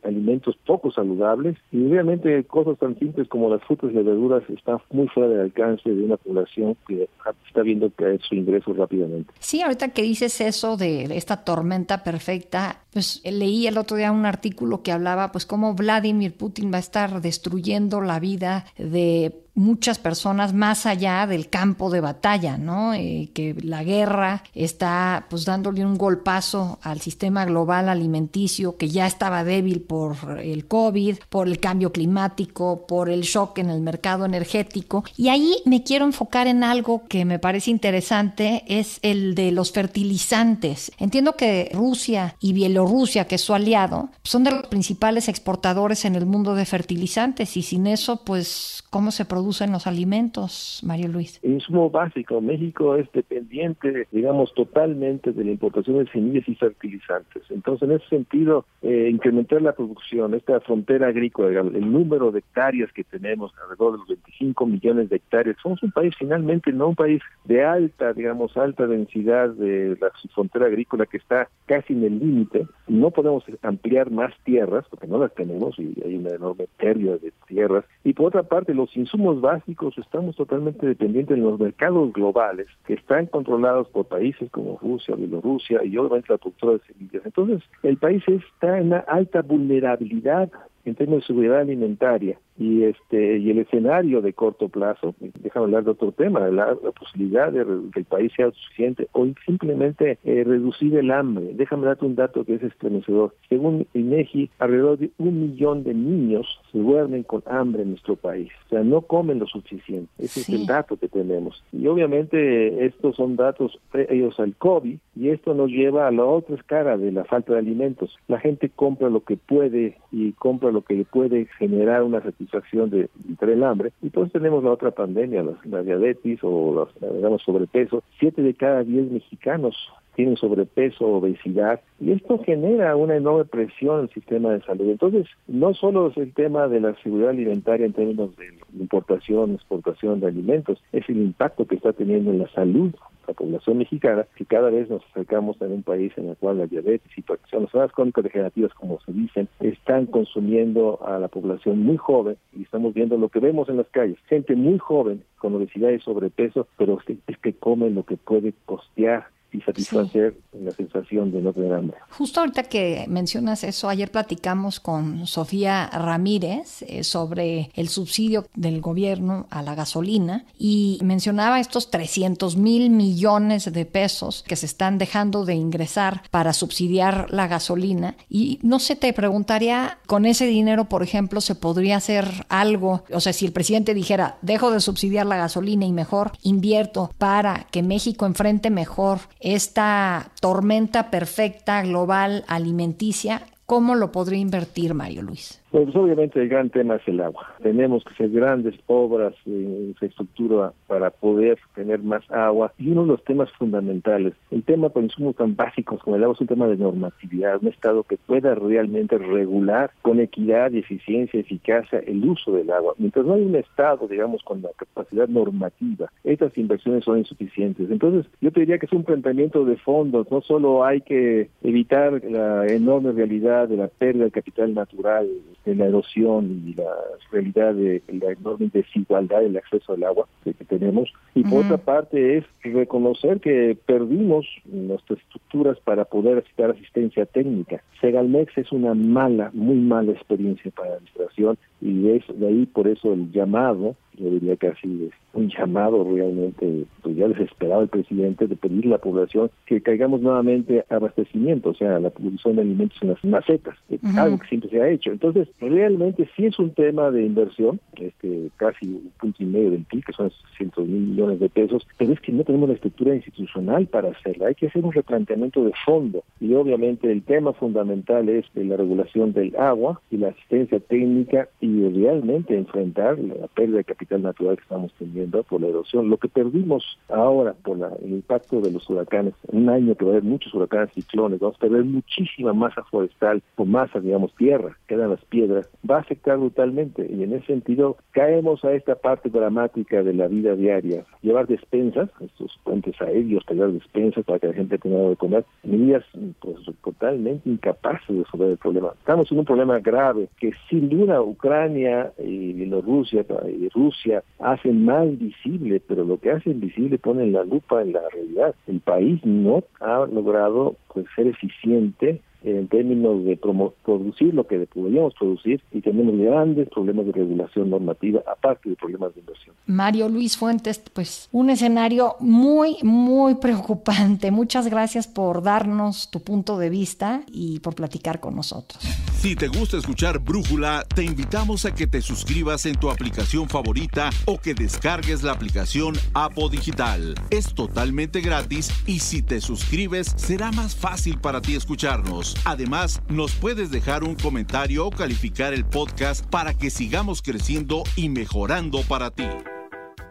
alimentos 0.04 0.58
poco 0.66 0.92
saludables 0.92 1.58
y 1.72 1.88
realmente 1.88 2.44
cosas 2.46 2.78
tan 2.78 2.98
simples 3.00 3.28
como 3.28 3.50
las 3.50 3.64
frutas 3.64 3.92
y 3.92 3.94
las 3.94 4.06
verduras 4.06 4.44
están 4.50 4.78
muy 4.92 5.08
fuera 5.08 5.30
del 5.30 5.42
alcance 5.42 5.90
de 5.90 6.04
una 6.04 6.18
población 6.18 6.76
que 6.88 7.08
está 7.48 7.62
viendo 7.62 7.90
caer 7.92 8.22
su 8.22 8.36
ingreso 8.36 8.74
rápidamente. 8.74 9.05
Sí, 9.40 9.62
ahorita 9.62 9.90
que 9.90 10.02
dices 10.02 10.42
eso 10.42 10.78
de 10.78 11.18
esta 11.18 11.44
tormenta 11.44 12.04
perfecta, 12.04 12.82
pues 12.92 13.22
leí 13.24 13.68
el 13.68 13.78
otro 13.78 13.98
día 13.98 14.12
un 14.12 14.26
artículo 14.26 14.84
que 14.84 14.92
hablaba 14.92 15.32
pues 15.32 15.46
cómo 15.46 15.74
Vladimir 15.74 16.36
Putin 16.36 16.72
va 16.72 16.78
a 16.78 16.80
estar 16.80 17.22
destruyendo 17.22 18.02
la 18.02 18.20
vida 18.20 18.66
de 18.78 19.45
muchas 19.56 20.00
personas 20.00 20.54
más 20.54 20.86
allá 20.86 21.26
del 21.26 21.50
campo 21.50 21.90
de 21.90 22.02
batalla, 22.02 22.58
¿no? 22.58 22.94
Eh, 22.94 23.30
que 23.34 23.56
la 23.62 23.84
guerra 23.84 24.44
está 24.54 25.26
pues 25.30 25.46
dándole 25.46 25.86
un 25.86 25.98
golpazo 25.98 26.78
al 26.82 27.00
sistema 27.00 27.46
global 27.46 27.88
alimenticio 27.88 28.76
que 28.76 28.90
ya 28.90 29.08
estaba 29.08 29.46
débil 29.46 29.82
por 29.82 30.40
el 30.42 30.68
COVID, 30.68 31.18
por 31.30 31.48
el 31.48 31.60
cambio 31.60 31.92
climático, 31.94 32.86
por 32.86 33.10
el 33.10 33.22
shock 33.22 33.58
en 33.60 33.70
el 33.70 33.82
mercado 33.82 34.26
energético. 34.26 35.06
Y 35.16 35.30
ahí 35.30 35.58
me 35.66 35.84
quiero 35.84 36.06
enfocar 36.06 36.48
en 36.48 36.64
algo 36.64 37.08
que 37.08 37.24
me 37.24 37.40
parece 37.40 37.72
interesante, 37.72 38.64
es 38.68 39.00
el 39.02 39.36
de 39.36 39.52
los 39.52 39.72
fertilizantes. 39.72 40.92
Entiendo 40.98 41.36
que 41.38 41.72
Rusia 41.74 42.36
y 42.42 42.52
Bielorrusia, 42.52 43.26
que 43.26 43.36
es 43.36 43.42
su 43.42 43.54
aliado, 43.54 44.10
son 44.24 44.44
de 44.44 44.52
los 44.52 44.68
principales 44.68 45.30
exportadores 45.30 46.04
en 46.04 46.16
el 46.16 46.26
mundo 46.26 46.56
de 46.56 46.66
fertilizantes 46.66 47.56
y 47.56 47.62
sin 47.62 47.88
eso, 47.88 48.24
pues, 48.26 48.84
¿cómo 48.90 49.12
se 49.12 49.24
produce? 49.24 49.45
En 49.46 49.72
los 49.72 49.88
alimentos, 49.88 50.82
Mario 50.84 51.10
Luis? 51.10 51.40
Insumo 51.44 51.90
básico. 51.90 52.42
México 52.42 52.96
es 52.96 53.12
dependiente, 53.12 54.08
digamos, 54.12 54.54
totalmente 54.54 55.32
de 55.32 55.44
la 55.44 55.52
importación 55.52 56.04
de 56.04 56.12
semillas 56.12 56.48
y 56.48 56.56
fertilizantes. 56.56 57.44
Entonces, 57.50 57.88
en 57.88 57.96
ese 57.96 58.08
sentido, 58.08 58.66
eh, 58.82 59.10
incrementar 59.12 59.62
la 59.62 59.74
producción, 59.74 60.34
esta 60.34 60.60
frontera 60.62 61.08
agrícola, 61.08 61.60
el 61.60 61.92
número 61.92 62.32
de 62.32 62.40
hectáreas 62.40 62.92
que 62.92 63.04
tenemos, 63.04 63.54
alrededor 63.62 63.94
de 63.94 63.98
los 64.00 64.08
25 64.08 64.66
millones 64.66 65.10
de 65.10 65.18
hectáreas, 65.18 65.58
somos 65.62 65.82
un 65.84 65.92
país 65.92 66.14
finalmente, 66.18 66.72
no 66.72 66.90
un 66.90 66.96
país 66.96 67.22
de 67.44 67.64
alta, 67.64 68.14
digamos, 68.14 68.58
alta 68.58 68.88
densidad 68.88 69.50
de 69.50 69.98
la 70.02 70.12
frontera 70.34 70.66
agrícola 70.66 71.06
que 71.06 71.18
está 71.18 71.48
casi 71.66 71.94
en 71.94 72.04
el 72.04 72.20
límite. 72.20 72.68
No 72.88 73.12
podemos 73.12 73.44
ampliar 73.62 74.10
más 74.12 74.34
tierras, 74.44 74.86
porque 74.90 75.08
no 75.08 75.20
las 75.20 75.34
tenemos 75.36 75.78
y 75.78 75.94
hay 76.04 76.16
una 76.16 76.32
enorme 76.32 76.68
pérdida 76.78 77.18
de 77.18 77.32
tierras. 77.48 77.86
Y 78.04 78.14
por 78.14 78.28
otra 78.28 78.44
parte, 78.44 78.74
los 78.74 78.96
insumos 78.96 79.35
básicos 79.42 79.98
estamos 79.98 80.36
totalmente 80.36 80.86
dependientes 80.86 81.36
de 81.36 81.44
los 81.44 81.60
mercados 81.60 82.14
globales 82.14 82.68
que 82.86 82.94
están 82.94 83.28
controlados 83.28 83.88
por 83.90 84.06
países 84.06 84.50
como 84.52 84.78
Rusia, 84.82 85.16
Bielorrusia 85.16 85.84
y 85.84 85.98
obviamente 85.98 86.32
la 86.32 86.38
productora 86.38 86.74
de 86.74 86.94
semillas. 86.94 87.26
Entonces, 87.26 87.62
el 87.84 87.98
país 87.98 88.24
está 88.28 88.78
en 88.78 88.88
una 88.88 89.00
alta 89.00 89.42
vulnerabilidad 89.42 90.50
en 90.86 90.96
términos 90.96 91.24
de 91.24 91.28
seguridad 91.28 91.60
alimentaria 91.60 92.38
y 92.58 92.84
este 92.84 93.38
y 93.38 93.50
el 93.50 93.60
escenario 93.60 94.22
de 94.22 94.34
corto 94.34 94.70
plazo, 94.70 95.14
déjame 95.20 95.66
hablar 95.66 95.84
de 95.84 95.92
otro 95.92 96.12
tema, 96.12 96.40
la, 96.48 96.76
posibilidad 96.98 97.52
de 97.52 97.66
que 97.94 98.00
el 98.00 98.06
país 98.06 98.32
sea 98.36 98.52
suficiente 98.52 99.08
o 99.12 99.28
simplemente 99.46 100.18
eh, 100.24 100.44
reducir 100.46 100.96
el 100.96 101.12
hambre. 101.12 101.52
Déjame 101.54 101.88
darte 101.88 102.06
un 102.06 102.16
dato 102.16 102.46
que 102.46 102.56
es 102.56 102.64
estremecedor. 102.64 103.36
Según 103.50 103.88
INEGI, 103.94 104.50
alrededor 104.60 105.00
de 105.00 105.12
un 105.18 105.42
millón 105.42 105.84
de 105.84 105.94
niños 105.94 106.48
se 106.72 106.80
duermen 106.80 107.24
con 107.24 107.44
hambre 107.46 107.84
en 107.84 107.90
nuestro 107.90 108.16
país. 108.16 108.50
O 108.68 108.70
sea, 108.70 108.84
no 108.84 109.02
comen 109.02 109.40
lo 109.40 109.48
suficiente. 109.48 110.10
Ese 110.18 110.42
es 110.42 110.50
el 110.50 110.66
dato 110.66 110.98
que 110.98 111.10
tenemos. 111.10 111.64
Y 111.74 111.88
obviamente 111.88 112.86
estos 112.86 113.16
son 113.16 113.36
datos 113.36 113.80
previos 113.92 114.40
al 114.40 114.56
COVID 114.56 114.98
y 115.16 115.30
esto 115.30 115.54
nos 115.54 115.70
lleva 115.70 116.08
a 116.08 116.12
la 116.12 116.24
otra 116.24 116.56
escala 116.56 116.98
de 116.98 117.12
la 117.12 117.26
falta 117.26 117.54
de 117.54 117.60
alimentos. 117.60 118.18
La 118.28 118.40
gente 118.40 118.70
compra 118.70 119.10
lo 119.10 119.22
que 119.22 119.38
puede 119.38 119.98
y 120.12 120.32
compra 120.34 120.72
lo 120.76 120.82
que 120.84 121.06
puede 121.06 121.46
generar 121.58 122.04
una 122.04 122.22
satisfacción 122.22 122.90
de 122.90 123.10
entre 123.28 123.54
el 123.54 123.64
hambre. 123.64 123.92
Y 124.02 124.10
pues 124.10 124.32
tenemos 124.32 124.64
la 124.64 124.72
otra 124.72 124.92
pandemia, 124.92 125.44
la, 125.64 125.82
diabetes 125.82 126.40
o 126.44 126.88
la, 127.02 127.10
digamos 127.10 127.42
sobrepeso. 127.42 128.04
Siete 128.20 128.42
de 128.42 128.54
cada 128.54 128.84
diez 128.84 129.10
mexicanos 129.10 129.76
tienen 130.16 130.38
sobrepeso, 130.38 131.06
obesidad, 131.06 131.82
y 132.00 132.12
esto 132.12 132.40
genera 132.44 132.96
una 132.96 133.16
enorme 133.16 133.46
presión 133.46 134.02
el 134.02 134.10
sistema 134.10 134.52
de 134.52 134.62
salud. 134.62 134.90
Entonces, 134.90 135.28
no 135.48 135.74
solo 135.74 136.08
es 136.08 136.18
el 136.18 136.34
tema 136.34 136.68
de 136.68 136.80
la 136.80 136.96
seguridad 137.02 137.30
alimentaria 137.30 137.86
en 137.86 137.94
términos 137.94 138.36
de 138.38 138.46
importación, 138.80 139.54
exportación 139.54 140.20
de 140.20 140.28
alimentos, 140.28 140.82
es 140.92 141.08
el 141.10 141.18
impacto 141.18 141.66
que 141.66 141.76
está 141.76 141.94
teniendo 141.94 142.32
en 142.32 142.40
la 142.40 142.50
salud 142.50 142.92
la 143.28 143.34
población 143.34 143.78
mexicana, 143.78 144.26
que 144.36 144.46
cada 144.46 144.70
vez 144.70 144.90
nos 144.90 145.04
acercamos 145.12 145.62
a 145.62 145.66
un 145.66 145.84
país 145.84 146.14
en 146.18 146.30
el 146.30 146.38
cual 146.38 146.60
la 146.60 146.68
diabetes 146.68 147.12
y 147.18 147.24
las 147.28 147.40
enfermedades 147.52 147.92
crónicas 147.94 148.24
degenerativas, 148.24 148.74
como 148.74 149.00
se 149.02 149.12
dicen, 149.12 149.48
están 149.60 150.06
consumiendo 150.06 151.00
a 151.06 151.20
la 151.20 151.28
población 151.28 151.80
muy 151.80 151.98
joven 151.98 152.38
y 152.56 152.64
estamos 152.64 152.94
viendo 152.94 153.18
lo 153.18 153.30
que 153.30 153.40
vemos 153.40 153.70
en 153.70 153.78
las 153.78 153.88
calles, 153.88 154.18
gente 154.28 154.56
muy 154.56 154.78
joven 154.78 155.24
con 155.38 155.56
obesidad 155.56 155.90
y 155.90 156.00
sobrepeso, 156.00 156.68
pero 156.78 157.00
es 157.28 157.38
que 157.40 157.54
come 157.54 157.90
lo 157.90 158.04
que 158.04 158.18
puede 158.18 158.54
costear 158.66 159.28
y 159.56 159.62
satisfacer 159.62 160.36
la 160.54 160.72
sensación 160.72 161.32
de 161.32 161.42
no 161.42 161.54
tener 161.54 161.74
hambre. 161.74 161.98
Justo 162.10 162.42
ahorita 162.42 162.64
que 162.64 163.06
mencionas 163.08 163.64
eso, 163.64 163.90
ayer 163.90 164.12
platicamos 164.12 164.80
con 164.80 165.28
Sofía 165.28 165.90
Ramírez 165.92 166.82
eh, 166.84 167.04
sobre 167.04 167.70
el 167.76 167.88
subsidio 167.88 168.46
del 168.56 168.82
gobierno 168.82 169.48
a 169.50 169.62
la 169.62 169.76
gasolina 169.76 170.46
y 170.58 171.00
mencionaba 171.04 171.60
estos 171.60 171.90
300 171.90 172.58
mil 172.58 172.90
millones 172.90 173.72
de 173.72 173.86
pesos 173.86 174.44
que 174.48 174.56
se 174.56 174.66
están 174.66 174.98
dejando 174.98 175.46
de 175.46 175.56
ingresar 175.56 176.24
para 176.32 176.54
subsidiar 176.54 177.28
la 177.32 177.48
gasolina. 177.48 178.16
Y 178.30 178.60
no 178.62 178.80
sé, 178.80 178.96
te 178.96 179.14
preguntaría, 179.14 180.00
con 180.08 180.26
ese 180.26 180.46
dinero, 180.48 180.86
por 180.86 181.04
ejemplo, 181.04 181.42
¿se 181.42 181.56
podría 181.56 181.98
hacer 181.98 182.28
algo? 182.50 183.04
O 183.12 183.20
sea, 183.20 183.34
si 183.34 183.46
el 183.46 183.54
presidente 183.54 183.94
dijera, 183.94 184.38
dejo 184.42 184.72
de 184.72 184.80
subsidiar 184.80 185.26
la 185.26 185.38
gasolina 185.38 185.86
y 185.86 185.92
mejor 185.92 186.32
invierto 186.42 187.12
para 187.18 187.68
que 187.72 187.84
México 187.84 188.26
enfrente 188.26 188.70
mejor 188.70 189.20
esta 189.46 190.32
tormenta 190.42 191.12
perfecta 191.12 191.84
global 191.84 192.44
alimenticia, 192.48 193.44
¿cómo 193.68 193.94
lo 193.94 194.12
podría 194.12 194.40
invertir 194.40 194.96
Mario 194.96 195.22
Luis? 195.22 195.62
Pues 195.76 195.94
obviamente 195.94 196.42
el 196.42 196.48
gran 196.48 196.70
tema 196.70 196.96
es 196.96 197.06
el 197.06 197.20
agua. 197.20 197.54
Tenemos 197.62 198.06
que 198.06 198.14
hacer 198.14 198.30
grandes 198.30 198.76
obras 198.88 199.34
de 199.44 199.62
infraestructura 199.90 200.72
para 200.88 201.10
poder 201.10 201.60
tener 201.76 202.00
más 202.02 202.24
agua. 202.32 202.72
Y 202.78 202.92
uno 202.92 203.02
de 203.02 203.08
los 203.10 203.24
temas 203.26 203.52
fundamentales, 203.60 204.36
el 204.52 204.64
tema 204.64 204.88
por 204.88 205.04
insumos 205.04 205.36
tan 205.36 205.54
básicos 205.58 206.02
como 206.02 206.16
el 206.16 206.24
agua 206.24 206.36
es 206.36 206.40
un 206.40 206.48
tema 206.48 206.70
de 206.70 206.78
normatividad, 206.78 207.62
un 207.62 207.68
Estado 207.68 208.04
que 208.04 208.16
pueda 208.16 208.56
realmente 208.56 209.18
regular 209.18 209.92
con 210.02 210.22
equidad 210.22 210.74
eficiencia, 210.74 211.42
eficacia 211.42 212.00
el 212.00 212.24
uso 212.24 212.54
del 212.54 212.72
agua. 212.72 212.94
Mientras 212.98 213.26
no 213.26 213.34
hay 213.34 213.42
un 213.42 213.58
Estado, 213.58 214.08
digamos, 214.08 214.44
con 214.44 214.62
la 214.62 214.70
capacidad 214.78 215.28
normativa, 215.28 216.10
estas 216.24 216.58
inversiones 216.58 217.04
son 217.04 217.18
insuficientes. 217.18 217.92
Entonces, 217.92 218.32
yo 218.40 218.50
te 218.50 218.62
diría 218.62 218.78
que 218.78 218.86
es 218.86 218.94
un 218.94 219.04
planteamiento 219.04 219.66
de 219.66 219.76
fondos. 219.76 220.32
No 220.32 220.40
solo 220.40 220.86
hay 220.86 221.02
que 221.02 221.50
evitar 221.64 222.24
la 222.24 222.66
enorme 222.66 223.12
realidad 223.12 223.68
de 223.68 223.76
la 223.76 223.90
pérdida 223.90 224.24
de 224.24 224.32
capital 224.32 224.74
natural 224.74 225.28
de 225.66 225.76
la 225.76 225.86
erosión 225.86 226.64
y 226.68 226.74
la 226.74 226.92
realidad 227.32 227.74
de 227.74 228.02
la 228.08 228.32
enorme 228.32 228.70
desigualdad 228.72 229.42
del 229.42 229.58
acceso 229.58 229.94
al 229.94 230.04
agua 230.04 230.28
que, 230.44 230.54
tenemos. 230.54 231.12
Y 231.34 231.44
por 231.44 231.66
otra 231.66 231.78
parte 231.78 232.38
es 232.38 232.46
reconocer 232.64 233.40
que 233.40 233.78
perdimos 233.86 234.46
nuestras 234.66 235.20
estructuras 235.20 235.78
para 235.80 236.06
poder 236.06 236.44
dar 236.58 236.72
asistencia 236.72 237.26
técnica. 237.26 237.84
Segalmex 238.02 238.58
es 238.58 238.72
una 238.72 238.94
mala, 238.94 239.52
muy 239.54 239.78
mala 239.78 240.12
experiencia 240.12 240.72
para 240.72 240.90
la 240.90 240.96
administración 240.96 241.58
y 241.82 242.10
es 242.10 242.24
de 242.28 242.48
ahí 242.48 242.66
por 242.66 242.88
eso 242.88 243.14
el 243.14 243.32
llamado 243.32 243.96
yo 244.18 244.30
diría 244.30 244.56
que 244.56 244.68
así 244.68 245.10
es 245.10 245.14
un 245.34 245.50
llamado 245.50 246.04
realmente, 246.04 246.86
pues 247.02 247.16
ya 247.16 247.28
desesperado 247.28 247.82
el 247.82 247.90
presidente 247.90 248.48
de 248.48 248.56
pedir 248.56 248.88
a 248.88 248.92
la 248.92 248.98
población 248.98 249.52
que 249.66 249.82
caigamos 249.82 250.22
nuevamente 250.22 250.86
a 250.90 250.96
abastecimiento, 250.96 251.70
o 251.70 251.74
sea, 251.74 252.00
la 252.00 252.10
producción 252.10 252.56
de 252.56 252.62
alimentos 252.62 252.98
en 253.02 253.10
las 253.10 253.24
macetas, 253.24 253.76
algo 254.18 254.40
que 254.40 254.48
siempre 254.48 254.70
se 254.70 254.82
ha 254.82 254.90
hecho. 254.90 255.12
Entonces, 255.12 255.50
realmente 255.60 256.28
sí 256.36 256.46
es 256.46 256.58
un 256.58 256.72
tema 256.72 257.12
de 257.12 257.26
inversión, 257.26 257.80
este 257.98 258.50
casi 258.58 258.86
un 258.88 259.12
punto 259.20 259.44
y 259.44 259.46
medio 259.46 259.72
del 259.72 259.84
PIB, 259.84 260.06
que 260.06 260.14
son 260.14 260.32
600 260.58 260.88
mil 260.88 261.02
millones 261.02 261.40
de 261.40 261.50
pesos, 261.50 261.86
pero 261.98 262.14
es 262.14 262.20
que 262.22 262.32
no 262.32 262.44
tenemos 262.44 262.70
la 262.70 262.76
estructura 262.76 263.16
institucional 263.16 263.88
para 263.88 264.10
hacerla, 264.10 264.48
hay 264.48 264.56
que 264.56 264.68
hacer 264.68 264.84
un 264.84 264.94
replanteamiento 264.94 265.66
de 265.66 265.74
fondo 265.86 266.24
y 266.40 266.54
obviamente 266.54 267.12
el 267.12 267.24
tema 267.24 267.54
fundamental 267.54 268.30
es 268.30 268.46
la 268.56 268.78
regulación 268.78 269.34
del 269.34 269.56
agua 269.58 270.02
y 270.10 270.18
la 270.18 270.30
asistencia 270.30 270.80
técnica 270.80 271.50
y 271.60 271.88
realmente 271.90 272.58
enfrentar 272.58 273.20
la 273.20 273.48
pérdida 273.48 273.78
de 273.78 273.84
capital 273.84 274.05
natural 274.12 274.58
que 274.58 274.64
estamos 274.64 274.94
teniendo 274.98 275.44
por 275.44 275.62
la 275.62 275.68
erosión. 275.68 276.10
Lo 276.10 276.18
que 276.18 276.28
perdimos 276.28 276.98
ahora 277.10 277.54
por 277.64 277.78
el 277.78 278.12
impacto 278.12 278.62
de 278.62 278.72
los 278.72 278.90
huracanes, 278.90 279.34
un 279.48 279.70
año 279.70 279.96
que 279.96 280.06
va 280.06 280.12
a 280.12 280.14
haber 280.16 280.24
muchos 280.24 280.54
huracanes, 280.54 280.94
ciclones, 280.94 281.40
vamos 281.40 281.58
a 281.58 281.60
perder 281.60 281.84
muchísima 281.84 282.54
masa 282.54 282.84
forestal 282.84 283.42
o 283.56 283.66
masa, 283.66 284.00
digamos, 284.00 284.34
tierra, 284.36 284.78
quedan 284.88 285.12
las 285.12 285.24
piedras, 285.26 285.70
va 285.90 285.98
a 285.98 286.02
afectar 286.02 286.38
brutalmente 286.38 287.06
y 287.10 287.24
en 287.24 287.34
ese 287.34 287.48
sentido 287.48 287.98
caemos 288.12 288.64
a 288.64 288.74
esta 288.74 288.96
parte 288.96 289.30
dramática 289.30 290.04
de 290.04 290.14
la 290.14 290.28
vida 290.28 290.56
diaria. 290.56 291.06
Llevar 291.22 291.48
despensas, 291.48 292.10
estos 292.20 292.58
puentes 292.64 293.00
aéreos, 293.02 293.46
tallar 293.46 293.72
despensas 293.72 294.24
para 294.26 294.40
que 294.40 294.48
la 294.48 294.54
gente 294.54 294.78
tenga 294.78 294.98
algo 294.98 295.10
de 295.10 295.16
comer, 295.16 295.46
medidas 295.64 296.04
pues, 296.40 296.58
totalmente 296.84 297.50
incapaces 297.50 298.08
de 298.08 298.24
resolver 298.24 298.52
el 298.52 298.58
problema. 298.58 298.94
Estamos 299.00 299.32
en 299.32 299.40
un 299.40 299.46
problema 299.46 299.80
grave 299.80 300.28
que 300.40 300.52
sin 300.70 300.90
duda 300.90 301.22
Ucrania 301.22 302.12
y 302.18 302.54
Bielorrusia 302.54 303.26
y 303.48 303.70
Rusia 303.70 303.95
hacen 304.40 304.86
más 304.86 305.18
visible, 305.18 305.82
pero 305.88 306.04
lo 306.04 306.20
que 306.20 306.32
hacen 306.32 306.60
visible 306.60 306.98
pone 306.98 307.28
la 307.28 307.44
lupa 307.44 307.82
en 307.82 307.94
la 307.94 308.02
realidad. 308.10 308.56
El 308.68 308.80
país 308.80 309.20
no 309.24 309.64
ha 309.80 310.06
logrado 310.06 310.76
pues, 310.94 311.06
ser 311.16 311.28
eficiente 311.28 312.22
en 312.46 312.68
términos 312.68 313.24
de 313.26 313.38
producir 313.38 314.34
lo 314.34 314.46
que 314.46 314.60
podríamos 314.68 315.14
producir 315.16 315.62
y 315.72 315.82
tenemos 315.82 316.16
grandes 316.18 316.70
problemas 316.70 317.08
de 317.08 317.12
regulación 317.12 317.72
normativa, 317.72 318.22
aparte 318.32 318.70
de 318.70 318.76
problemas 318.76 319.14
de 319.16 319.22
inversión. 319.22 319.56
Mario 319.66 320.10
Luis 320.10 320.38
Fuentes, 320.38 320.80
pues 320.94 321.28
un 321.32 321.50
escenario 321.50 322.16
muy, 322.20 322.78
muy 322.84 323.36
preocupante. 323.36 324.30
Muchas 324.30 324.70
gracias 324.70 325.08
por 325.08 325.42
darnos 325.42 326.12
tu 326.12 326.20
punto 326.20 326.60
de 326.60 326.70
vista 326.70 327.24
y 327.32 327.60
por 327.60 327.74
platicar 327.74 328.20
con 328.20 328.36
nosotros. 328.36 328.84
Si 329.16 329.36
te 329.36 329.48
gusta 329.48 329.78
escuchar 329.78 330.20
Brújula, 330.20 330.86
te 330.94 331.04
invitamos 331.04 331.66
a 331.66 331.74
que 331.74 331.88
te 331.88 332.02
suscribas 332.02 332.68
en 332.68 332.76
tu 332.76 332.92
aplicación 332.92 333.50
favorita 333.50 334.12
o 334.26 334.38
que 334.38 334.54
descargues 334.54 335.24
la 335.24 335.32
aplicación 335.32 335.96
Apo 336.14 336.48
Digital. 336.48 337.16
Es 337.32 337.56
totalmente 337.56 338.22
gratis 338.22 338.70
y 338.86 339.00
si 339.00 339.24
te 339.24 339.42
suscribes 339.42 340.14
será 340.16 340.52
más 340.52 340.76
fácil 340.76 341.18
para 341.18 341.42
ti 341.42 341.56
escucharnos. 341.56 342.35
Además, 342.44 343.02
nos 343.08 343.34
puedes 343.34 343.72
dejar 343.72 344.04
un 344.04 344.16
comentario 344.16 344.86
o 344.86 344.92
calificar 344.92 345.54
el 345.54 345.66
podcast 345.66 346.26
para 346.26 346.54
que 346.54 346.70
sigamos 346.70 347.22
creciendo 347.22 347.84
y 347.96 348.10
mejorando 348.10 348.82
para 348.82 349.12
ti. 349.12 349.28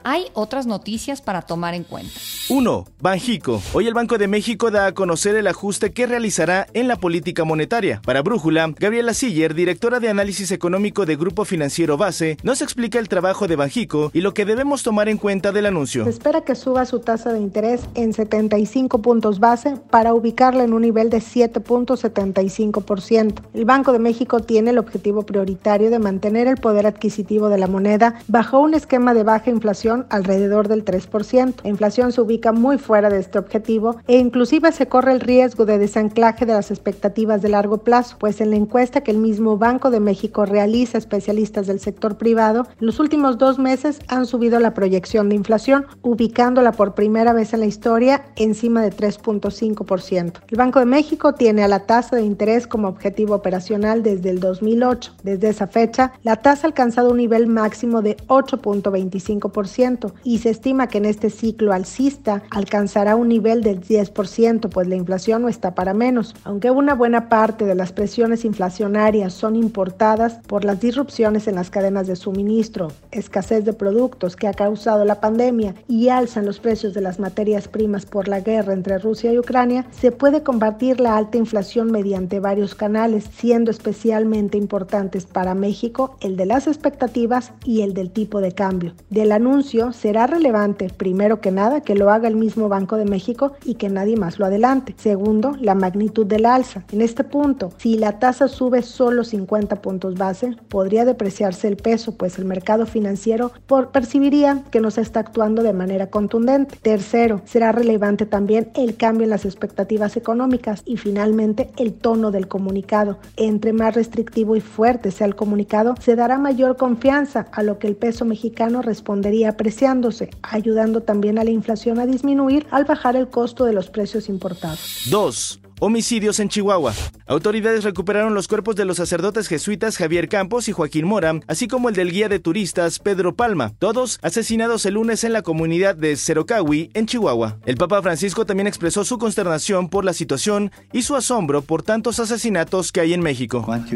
Hay 0.06 0.26
otras 0.34 0.66
noticias 0.66 1.22
para 1.22 1.40
tomar 1.40 1.72
en 1.72 1.82
cuenta. 1.82 2.12
1. 2.50 2.84
Banjico. 3.00 3.62
Hoy 3.72 3.86
el 3.86 3.94
Banco 3.94 4.18
de 4.18 4.28
México 4.28 4.70
da 4.70 4.84
a 4.84 4.92
conocer 4.92 5.34
el 5.34 5.46
ajuste 5.46 5.92
que 5.92 6.06
realizará 6.06 6.66
en 6.74 6.88
la 6.88 6.96
política 6.96 7.44
monetaria. 7.44 8.02
Para 8.04 8.20
Brújula, 8.20 8.70
Gabriela 8.78 9.14
Siller, 9.14 9.54
directora 9.54 10.00
de 10.00 10.10
análisis 10.10 10.50
económico 10.50 11.06
de 11.06 11.16
Grupo 11.16 11.46
Financiero 11.46 11.96
Base, 11.96 12.36
nos 12.42 12.60
explica 12.60 12.98
el 12.98 13.08
trabajo 13.08 13.48
de 13.48 13.56
Banjico 13.56 14.10
y 14.12 14.20
lo 14.20 14.34
que 14.34 14.44
debemos 14.44 14.82
tomar 14.82 15.08
en 15.08 15.16
cuenta 15.16 15.52
del 15.52 15.64
anuncio. 15.64 16.04
Se 16.04 16.10
espera 16.10 16.42
que 16.42 16.54
suba 16.54 16.84
su 16.84 17.00
tasa 17.00 17.32
de 17.32 17.40
interés 17.40 17.80
en 17.94 18.12
75 18.12 19.00
puntos 19.00 19.40
base 19.40 19.78
para 19.88 20.12
ubicarla 20.12 20.64
en 20.64 20.74
un 20.74 20.82
nivel 20.82 21.08
de 21.08 21.22
7.75%. 21.22 23.40
El 23.54 23.64
Banco 23.64 23.92
de 23.92 24.00
México 24.00 24.40
tiene 24.40 24.72
el 24.72 24.76
objetivo 24.76 25.22
prioritario 25.22 25.88
de 25.88 25.98
mantener 25.98 26.46
el 26.46 26.58
poder 26.58 26.86
adquisitivo 26.86 27.48
de 27.48 27.56
la 27.56 27.68
moneda 27.68 28.20
bajo 28.28 28.60
un 28.60 28.74
esquema 28.74 29.14
de 29.14 29.22
baja 29.22 29.48
inflación 29.48 29.93
alrededor 30.10 30.68
del 30.68 30.84
3%. 30.84 31.54
La 31.62 31.70
inflación 31.70 32.12
se 32.12 32.20
ubica 32.20 32.52
muy 32.52 32.78
fuera 32.78 33.08
de 33.08 33.18
este 33.18 33.38
objetivo 33.38 33.96
e 34.06 34.18
inclusive 34.18 34.72
se 34.72 34.88
corre 34.88 35.12
el 35.12 35.20
riesgo 35.20 35.64
de 35.64 35.78
desanclaje 35.78 36.46
de 36.46 36.54
las 36.54 36.70
expectativas 36.70 37.42
de 37.42 37.48
largo 37.48 37.78
plazo, 37.78 38.16
pues 38.18 38.40
en 38.40 38.50
la 38.50 38.56
encuesta 38.56 39.02
que 39.02 39.10
el 39.10 39.18
mismo 39.18 39.56
Banco 39.58 39.90
de 39.90 40.00
México 40.00 40.44
realiza 40.44 40.98
especialistas 40.98 41.66
del 41.66 41.80
sector 41.80 42.16
privado, 42.16 42.66
en 42.80 42.86
los 42.86 43.00
últimos 43.00 43.38
dos 43.38 43.58
meses 43.58 44.00
han 44.08 44.26
subido 44.26 44.58
la 44.60 44.74
proyección 44.74 45.28
de 45.28 45.36
inflación, 45.36 45.86
ubicándola 46.02 46.72
por 46.72 46.94
primera 46.94 47.32
vez 47.32 47.54
en 47.54 47.60
la 47.60 47.66
historia 47.66 48.24
encima 48.36 48.82
de 48.82 48.90
3.5%. 48.90 50.32
El 50.48 50.58
Banco 50.58 50.78
de 50.78 50.86
México 50.86 51.34
tiene 51.34 51.62
a 51.62 51.68
la 51.68 51.86
tasa 51.86 52.16
de 52.16 52.22
interés 52.22 52.66
como 52.66 52.88
objetivo 52.88 53.34
operacional 53.34 54.02
desde 54.02 54.30
el 54.30 54.40
2008. 54.40 55.12
Desde 55.22 55.48
esa 55.48 55.66
fecha, 55.66 56.12
la 56.22 56.36
tasa 56.36 56.66
ha 56.66 56.68
alcanzado 56.68 57.10
un 57.10 57.18
nivel 57.18 57.46
máximo 57.46 58.02
de 58.02 58.16
8.25% 58.28 59.83
y 60.24 60.38
se 60.38 60.50
estima 60.50 60.88
que 60.88 60.98
en 60.98 61.04
este 61.04 61.28
ciclo 61.28 61.72
alcista 61.72 62.42
alcanzará 62.50 63.16
un 63.16 63.28
nivel 63.28 63.62
del 63.62 63.80
10%, 63.80 64.70
pues 64.70 64.88
la 64.88 64.96
inflación 64.96 65.42
no 65.42 65.48
está 65.48 65.74
para 65.74 65.92
menos. 65.92 66.34
Aunque 66.44 66.70
una 66.70 66.94
buena 66.94 67.28
parte 67.28 67.66
de 67.66 67.74
las 67.74 67.92
presiones 67.92 68.44
inflacionarias 68.44 69.34
son 69.34 69.56
importadas 69.56 70.40
por 70.46 70.64
las 70.64 70.80
disrupciones 70.80 71.46
en 71.48 71.56
las 71.56 71.70
cadenas 71.70 72.06
de 72.06 72.16
suministro, 72.16 72.92
escasez 73.10 73.64
de 73.64 73.74
productos 73.74 74.36
que 74.36 74.48
ha 74.48 74.54
causado 74.54 75.04
la 75.04 75.20
pandemia 75.20 75.74
y 75.86 76.08
alzan 76.08 76.46
los 76.46 76.60
precios 76.60 76.94
de 76.94 77.02
las 77.02 77.18
materias 77.18 77.68
primas 77.68 78.06
por 78.06 78.28
la 78.28 78.40
guerra 78.40 78.72
entre 78.72 78.98
Rusia 78.98 79.32
y 79.32 79.38
Ucrania, 79.38 79.86
se 79.90 80.12
puede 80.12 80.42
combatir 80.42 81.00
la 81.00 81.16
alta 81.16 81.36
inflación 81.36 81.92
mediante 81.92 82.40
varios 82.40 82.74
canales, 82.74 83.28
siendo 83.36 83.70
especialmente 83.70 84.56
importantes 84.56 85.26
para 85.26 85.54
México 85.54 86.16
el 86.20 86.36
de 86.36 86.46
las 86.46 86.66
expectativas 86.66 87.52
y 87.64 87.82
el 87.82 87.92
del 87.92 88.10
tipo 88.10 88.40
de 88.40 88.52
cambio. 88.52 88.94
Del 89.10 89.32
anuncio 89.32 89.73
será 89.92 90.28
relevante, 90.28 90.88
primero 90.88 91.40
que 91.40 91.50
nada, 91.50 91.80
que 91.80 91.96
lo 91.96 92.10
haga 92.10 92.28
el 92.28 92.36
mismo 92.36 92.68
Banco 92.68 92.96
de 92.96 93.04
México 93.04 93.54
y 93.64 93.74
que 93.74 93.88
nadie 93.88 94.16
más 94.16 94.38
lo 94.38 94.46
adelante. 94.46 94.94
Segundo, 94.96 95.56
la 95.60 95.74
magnitud 95.74 96.26
del 96.26 96.46
alza. 96.46 96.84
En 96.92 97.02
este 97.02 97.24
punto, 97.24 97.72
si 97.78 97.98
la 97.98 98.20
tasa 98.20 98.46
sube 98.46 98.82
solo 98.82 99.24
50 99.24 99.82
puntos 99.82 100.14
base, 100.14 100.56
podría 100.68 101.04
depreciarse 101.04 101.66
el 101.66 101.76
peso, 101.76 102.16
pues 102.16 102.38
el 102.38 102.44
mercado 102.44 102.86
financiero 102.86 103.50
percibiría 103.92 104.62
que 104.70 104.80
no 104.80 104.92
se 104.92 105.00
está 105.00 105.20
actuando 105.20 105.62
de 105.64 105.72
manera 105.72 106.08
contundente. 106.08 106.76
Tercero, 106.80 107.42
será 107.44 107.72
relevante 107.72 108.26
también 108.26 108.70
el 108.74 108.96
cambio 108.96 109.24
en 109.24 109.30
las 109.30 109.44
expectativas 109.44 110.16
económicas 110.16 110.82
y 110.84 110.98
finalmente 110.98 111.70
el 111.78 111.94
tono 111.94 112.30
del 112.30 112.46
comunicado. 112.46 113.18
Entre 113.36 113.72
más 113.72 113.94
restrictivo 113.94 114.54
y 114.54 114.60
fuerte 114.60 115.10
sea 115.10 115.26
el 115.26 115.34
comunicado, 115.34 115.94
se 116.00 116.14
dará 116.14 116.38
mayor 116.38 116.76
confianza 116.76 117.46
a 117.50 117.62
lo 117.64 117.78
que 117.78 117.88
el 117.88 117.96
peso 117.96 118.24
mexicano 118.24 118.82
respondería 118.82 119.53
apreciándose, 119.54 120.30
ayudando 120.42 121.00
también 121.00 121.38
a 121.38 121.44
la 121.44 121.50
inflación 121.50 121.98
a 121.98 122.06
disminuir 122.06 122.66
al 122.70 122.84
bajar 122.84 123.16
el 123.16 123.28
costo 123.28 123.64
de 123.64 123.72
los 123.72 123.88
precios 123.88 124.28
importados. 124.28 125.02
2. 125.10 125.60
Homicidios 125.80 126.38
en 126.40 126.48
Chihuahua. 126.48 126.94
Autoridades 127.26 127.84
recuperaron 127.84 128.34
los 128.34 128.48
cuerpos 128.48 128.76
de 128.76 128.84
los 128.84 128.96
sacerdotes 128.96 129.48
jesuitas 129.48 129.96
Javier 129.96 130.28
Campos 130.28 130.68
y 130.68 130.72
Joaquín 130.72 131.06
Mora, 131.06 131.40
así 131.46 131.68
como 131.68 131.88
el 131.88 131.94
del 131.94 132.12
guía 132.12 132.28
de 132.28 132.38
turistas 132.38 132.98
Pedro 133.00 133.34
Palma, 133.34 133.72
todos 133.78 134.18
asesinados 134.22 134.86
el 134.86 134.94
lunes 134.94 135.24
en 135.24 135.32
la 135.32 135.42
comunidad 135.42 135.96
de 135.96 136.16
Cerocahui, 136.16 136.90
en 136.94 137.06
Chihuahua. 137.06 137.58
El 137.66 137.76
Papa 137.76 138.02
Francisco 138.02 138.46
también 138.46 138.66
expresó 138.66 139.04
su 139.04 139.18
consternación 139.18 139.88
por 139.88 140.04
la 140.04 140.12
situación 140.12 140.70
y 140.92 141.02
su 141.02 141.16
asombro 141.16 141.62
por 141.62 141.82
tantos 141.82 142.20
asesinatos 142.20 142.92
que 142.92 143.00
hay 143.00 143.12
en 143.12 143.20
México. 143.20 143.62
¿Cuántos 143.64 143.92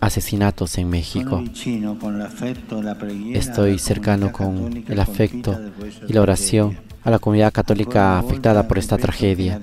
asesinatos 0.00 0.78
en 0.78 0.88
México? 0.88 1.42
Estoy 3.32 3.78
cercano 3.78 4.32
con 4.32 4.84
el 4.88 5.00
afecto 5.00 5.58
y 6.08 6.12
la 6.12 6.22
oración 6.22 6.78
a 7.04 7.10
la 7.10 7.18
comunidad 7.18 7.52
católica 7.52 8.18
afectada 8.18 8.68
por 8.68 8.78
esta 8.78 8.96
tragedia. 8.96 9.60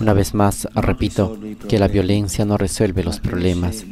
Una 0.00 0.12
vez 0.12 0.34
más, 0.34 0.68
repito 0.74 1.38
que 1.68 1.78
la 1.78 1.88
violencia 1.88 2.44
no 2.44 2.58
resuelve 2.58 3.04
los 3.04 3.20
problemas, 3.20 3.84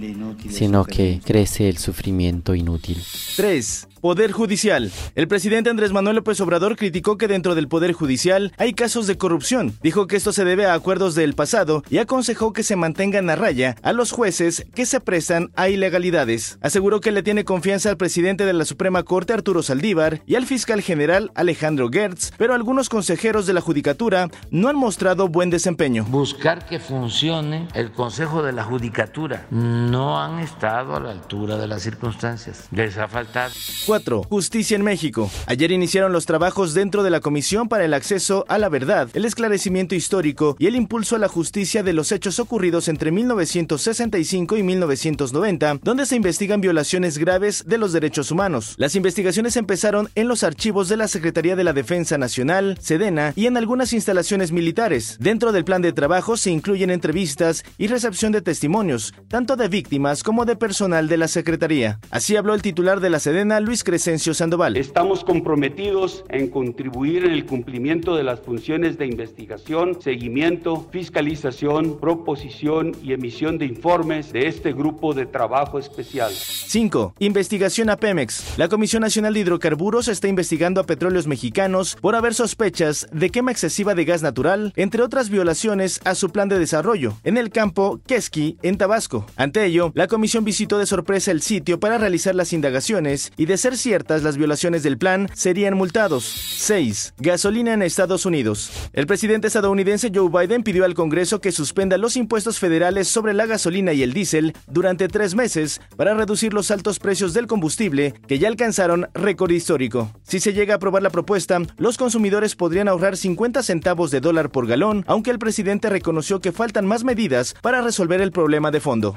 sino 0.48 0.84
que 0.84 1.20
crece 1.24 1.68
el 1.68 1.78
sufrimiento 1.78 2.54
inútil. 2.54 3.00
3. 3.36 3.88
Poder 4.00 4.32
Judicial. 4.32 4.90
El 5.14 5.28
presidente 5.28 5.68
Andrés 5.68 5.92
Manuel 5.92 6.16
López 6.16 6.40
Obrador 6.40 6.76
criticó 6.76 7.18
que 7.18 7.28
dentro 7.28 7.54
del 7.54 7.68
Poder 7.68 7.92
Judicial 7.92 8.52
hay 8.56 8.72
casos 8.72 9.06
de 9.06 9.18
corrupción. 9.18 9.74
Dijo 9.82 10.06
que 10.06 10.16
esto 10.16 10.32
se 10.32 10.46
debe 10.46 10.64
a 10.64 10.72
acuerdos 10.72 11.14
del 11.14 11.34
pasado 11.34 11.82
y 11.90 11.98
aconsejó 11.98 12.54
que 12.54 12.62
se 12.62 12.76
mantengan 12.76 13.28
a 13.28 13.36
raya 13.36 13.76
a 13.82 13.92
los 13.92 14.12
jueces 14.12 14.64
que 14.74 14.86
se 14.86 15.00
prestan 15.00 15.50
a 15.54 15.68
ilegalidades. 15.68 16.58
Aseguró 16.62 17.00
que 17.00 17.12
le 17.12 17.22
tiene 17.22 17.44
confianza 17.44 17.90
al 17.90 17.98
presidente 17.98 18.46
de 18.46 18.54
la 18.54 18.64
Suprema 18.64 19.02
Corte 19.02 19.34
Arturo 19.34 19.62
Saldívar 19.62 20.22
y 20.26 20.36
al 20.36 20.46
fiscal 20.46 20.80
general 20.80 21.30
Alejandro 21.34 21.90
Gertz, 21.92 22.32
pero 22.38 22.54
algunos 22.54 22.88
consejeros 22.88 23.46
de 23.46 23.52
la 23.52 23.60
Judicatura 23.60 24.30
no 24.50 24.68
han 24.68 24.76
mostrado 24.76 25.28
buen 25.28 25.50
desempeño. 25.50 26.04
Buscar 26.04 26.66
que 26.66 26.78
funcione 26.78 27.68
el 27.74 27.92
Consejo 27.92 28.42
de 28.42 28.52
la 28.52 28.64
Judicatura. 28.64 29.46
No 29.50 30.18
han 30.18 30.38
estado 30.38 30.96
a 30.96 31.00
la 31.00 31.10
altura 31.10 31.58
de 31.58 31.66
las 31.66 31.82
circunstancias. 31.82 32.66
Les 32.70 32.96
ha 32.96 33.06
faltado. 33.06 33.52
4. 33.90 34.22
Justicia 34.30 34.76
en 34.76 34.84
México. 34.84 35.28
Ayer 35.46 35.72
iniciaron 35.72 36.12
los 36.12 36.24
trabajos 36.24 36.74
dentro 36.74 37.02
de 37.02 37.10
la 37.10 37.18
Comisión 37.18 37.68
para 37.68 37.84
el 37.84 37.92
Acceso 37.92 38.44
a 38.46 38.56
la 38.56 38.68
Verdad, 38.68 39.08
el 39.14 39.24
esclarecimiento 39.24 39.96
histórico 39.96 40.54
y 40.60 40.68
el 40.68 40.76
impulso 40.76 41.16
a 41.16 41.18
la 41.18 41.26
justicia 41.26 41.82
de 41.82 41.92
los 41.92 42.12
hechos 42.12 42.38
ocurridos 42.38 42.86
entre 42.86 43.10
1965 43.10 44.56
y 44.56 44.62
1990, 44.62 45.80
donde 45.82 46.06
se 46.06 46.14
investigan 46.14 46.60
violaciones 46.60 47.18
graves 47.18 47.64
de 47.66 47.78
los 47.78 47.92
derechos 47.92 48.30
humanos. 48.30 48.76
Las 48.76 48.94
investigaciones 48.94 49.56
empezaron 49.56 50.08
en 50.14 50.28
los 50.28 50.44
archivos 50.44 50.88
de 50.88 50.96
la 50.96 51.08
Secretaría 51.08 51.56
de 51.56 51.64
la 51.64 51.72
Defensa 51.72 52.16
Nacional, 52.16 52.78
Sedena 52.80 53.32
y 53.34 53.46
en 53.46 53.56
algunas 53.56 53.92
instalaciones 53.92 54.52
militares. 54.52 55.16
Dentro 55.18 55.50
del 55.50 55.64
plan 55.64 55.82
de 55.82 55.92
trabajo 55.92 56.36
se 56.36 56.52
incluyen 56.52 56.90
entrevistas 56.90 57.64
y 57.76 57.88
recepción 57.88 58.30
de 58.30 58.40
testimonios, 58.40 59.14
tanto 59.26 59.56
de 59.56 59.66
víctimas 59.66 60.22
como 60.22 60.44
de 60.44 60.54
personal 60.54 61.08
de 61.08 61.16
la 61.16 61.26
Secretaría. 61.26 61.98
Así 62.12 62.36
habló 62.36 62.54
el 62.54 62.62
titular 62.62 63.00
de 63.00 63.10
la 63.10 63.18
Sedena, 63.18 63.58
Luis 63.58 63.79
Crescencio 63.84 64.34
Sandoval. 64.34 64.76
Estamos 64.76 65.24
comprometidos 65.24 66.24
en 66.28 66.48
contribuir 66.48 67.24
en 67.24 67.32
el 67.32 67.46
cumplimiento 67.46 68.16
de 68.16 68.24
las 68.24 68.40
funciones 68.40 68.98
de 68.98 69.06
investigación, 69.06 70.00
seguimiento, 70.00 70.88
fiscalización, 70.90 71.98
proposición 71.98 72.96
y 73.02 73.12
emisión 73.12 73.58
de 73.58 73.66
informes 73.66 74.32
de 74.32 74.46
este 74.46 74.72
grupo 74.72 75.14
de 75.14 75.26
trabajo 75.26 75.78
especial. 75.78 76.32
5. 76.32 77.14
Investigación 77.18 77.90
a 77.90 77.96
Pemex. 77.96 78.58
La 78.58 78.68
Comisión 78.68 79.02
Nacional 79.02 79.34
de 79.34 79.40
Hidrocarburos 79.40 80.08
está 80.08 80.28
investigando 80.28 80.80
a 80.80 80.84
petróleos 80.84 81.26
mexicanos 81.26 81.96
por 82.00 82.14
haber 82.14 82.34
sospechas 82.34 83.08
de 83.12 83.30
quema 83.30 83.52
excesiva 83.52 83.94
de 83.94 84.04
gas 84.04 84.22
natural, 84.22 84.72
entre 84.76 85.02
otras 85.02 85.30
violaciones 85.30 86.00
a 86.04 86.14
su 86.14 86.30
plan 86.30 86.48
de 86.48 86.58
desarrollo, 86.58 87.14
en 87.24 87.36
el 87.36 87.50
campo 87.50 88.00
Quesqui, 88.06 88.58
en 88.62 88.78
Tabasco. 88.78 89.26
Ante 89.36 89.64
ello, 89.64 89.92
la 89.94 90.06
comisión 90.06 90.44
visitó 90.44 90.78
de 90.78 90.86
sorpresa 90.86 91.30
el 91.30 91.42
sitio 91.42 91.80
para 91.80 91.98
realizar 91.98 92.34
las 92.34 92.52
indagaciones 92.52 93.32
y 93.36 93.46
de 93.46 93.56
ser 93.56 93.69
ciertas 93.76 94.22
las 94.22 94.36
violaciones 94.36 94.82
del 94.82 94.98
plan, 94.98 95.28
serían 95.34 95.74
multados. 95.74 96.24
6. 96.24 97.14
Gasolina 97.18 97.72
en 97.72 97.82
Estados 97.82 98.26
Unidos. 98.26 98.70
El 98.92 99.06
presidente 99.06 99.46
estadounidense 99.46 100.10
Joe 100.14 100.28
Biden 100.28 100.62
pidió 100.62 100.84
al 100.84 100.94
Congreso 100.94 101.40
que 101.40 101.52
suspenda 101.52 101.98
los 101.98 102.16
impuestos 102.16 102.58
federales 102.58 103.08
sobre 103.08 103.34
la 103.34 103.46
gasolina 103.46 103.92
y 103.92 104.02
el 104.02 104.12
diésel 104.12 104.54
durante 104.66 105.08
tres 105.08 105.34
meses 105.34 105.80
para 105.96 106.14
reducir 106.14 106.52
los 106.52 106.70
altos 106.70 106.98
precios 106.98 107.34
del 107.34 107.46
combustible 107.46 108.14
que 108.26 108.38
ya 108.38 108.48
alcanzaron 108.48 109.08
récord 109.14 109.50
histórico. 109.50 110.10
Si 110.22 110.40
se 110.40 110.52
llega 110.52 110.74
a 110.74 110.76
aprobar 110.76 111.02
la 111.02 111.10
propuesta, 111.10 111.58
los 111.76 111.96
consumidores 111.96 112.56
podrían 112.56 112.88
ahorrar 112.88 113.16
50 113.16 113.62
centavos 113.62 114.10
de 114.10 114.20
dólar 114.20 114.50
por 114.50 114.66
galón, 114.66 115.04
aunque 115.06 115.30
el 115.30 115.38
presidente 115.38 115.90
reconoció 115.90 116.40
que 116.40 116.52
faltan 116.52 116.86
más 116.86 117.04
medidas 117.04 117.54
para 117.62 117.82
resolver 117.82 118.20
el 118.20 118.32
problema 118.32 118.70
de 118.70 118.80
fondo. 118.80 119.14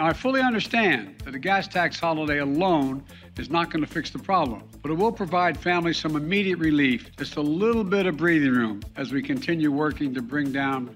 Is 3.38 3.50
not 3.50 3.72
going 3.72 3.84
to 3.84 3.91
fix 3.91 4.12
the 4.12 4.19
problem, 4.19 4.63
but 4.82 4.91
it 4.91 4.96
will 4.96 5.12
provide 5.12 5.58
families 5.58 5.98
some 5.98 6.15
immediate 6.15 6.60
relief, 6.60 7.15
just 7.17 7.36
a 7.36 7.41
little 7.41 7.84
bit 7.84 8.06
of 8.06 8.17
breathing 8.17 8.52
room 8.52 8.82
as 8.96 9.12
we 9.12 9.22
continue 9.22 9.72
working 9.72 10.13
to 10.13 10.22
bring 10.22 10.52
down. 10.52 10.96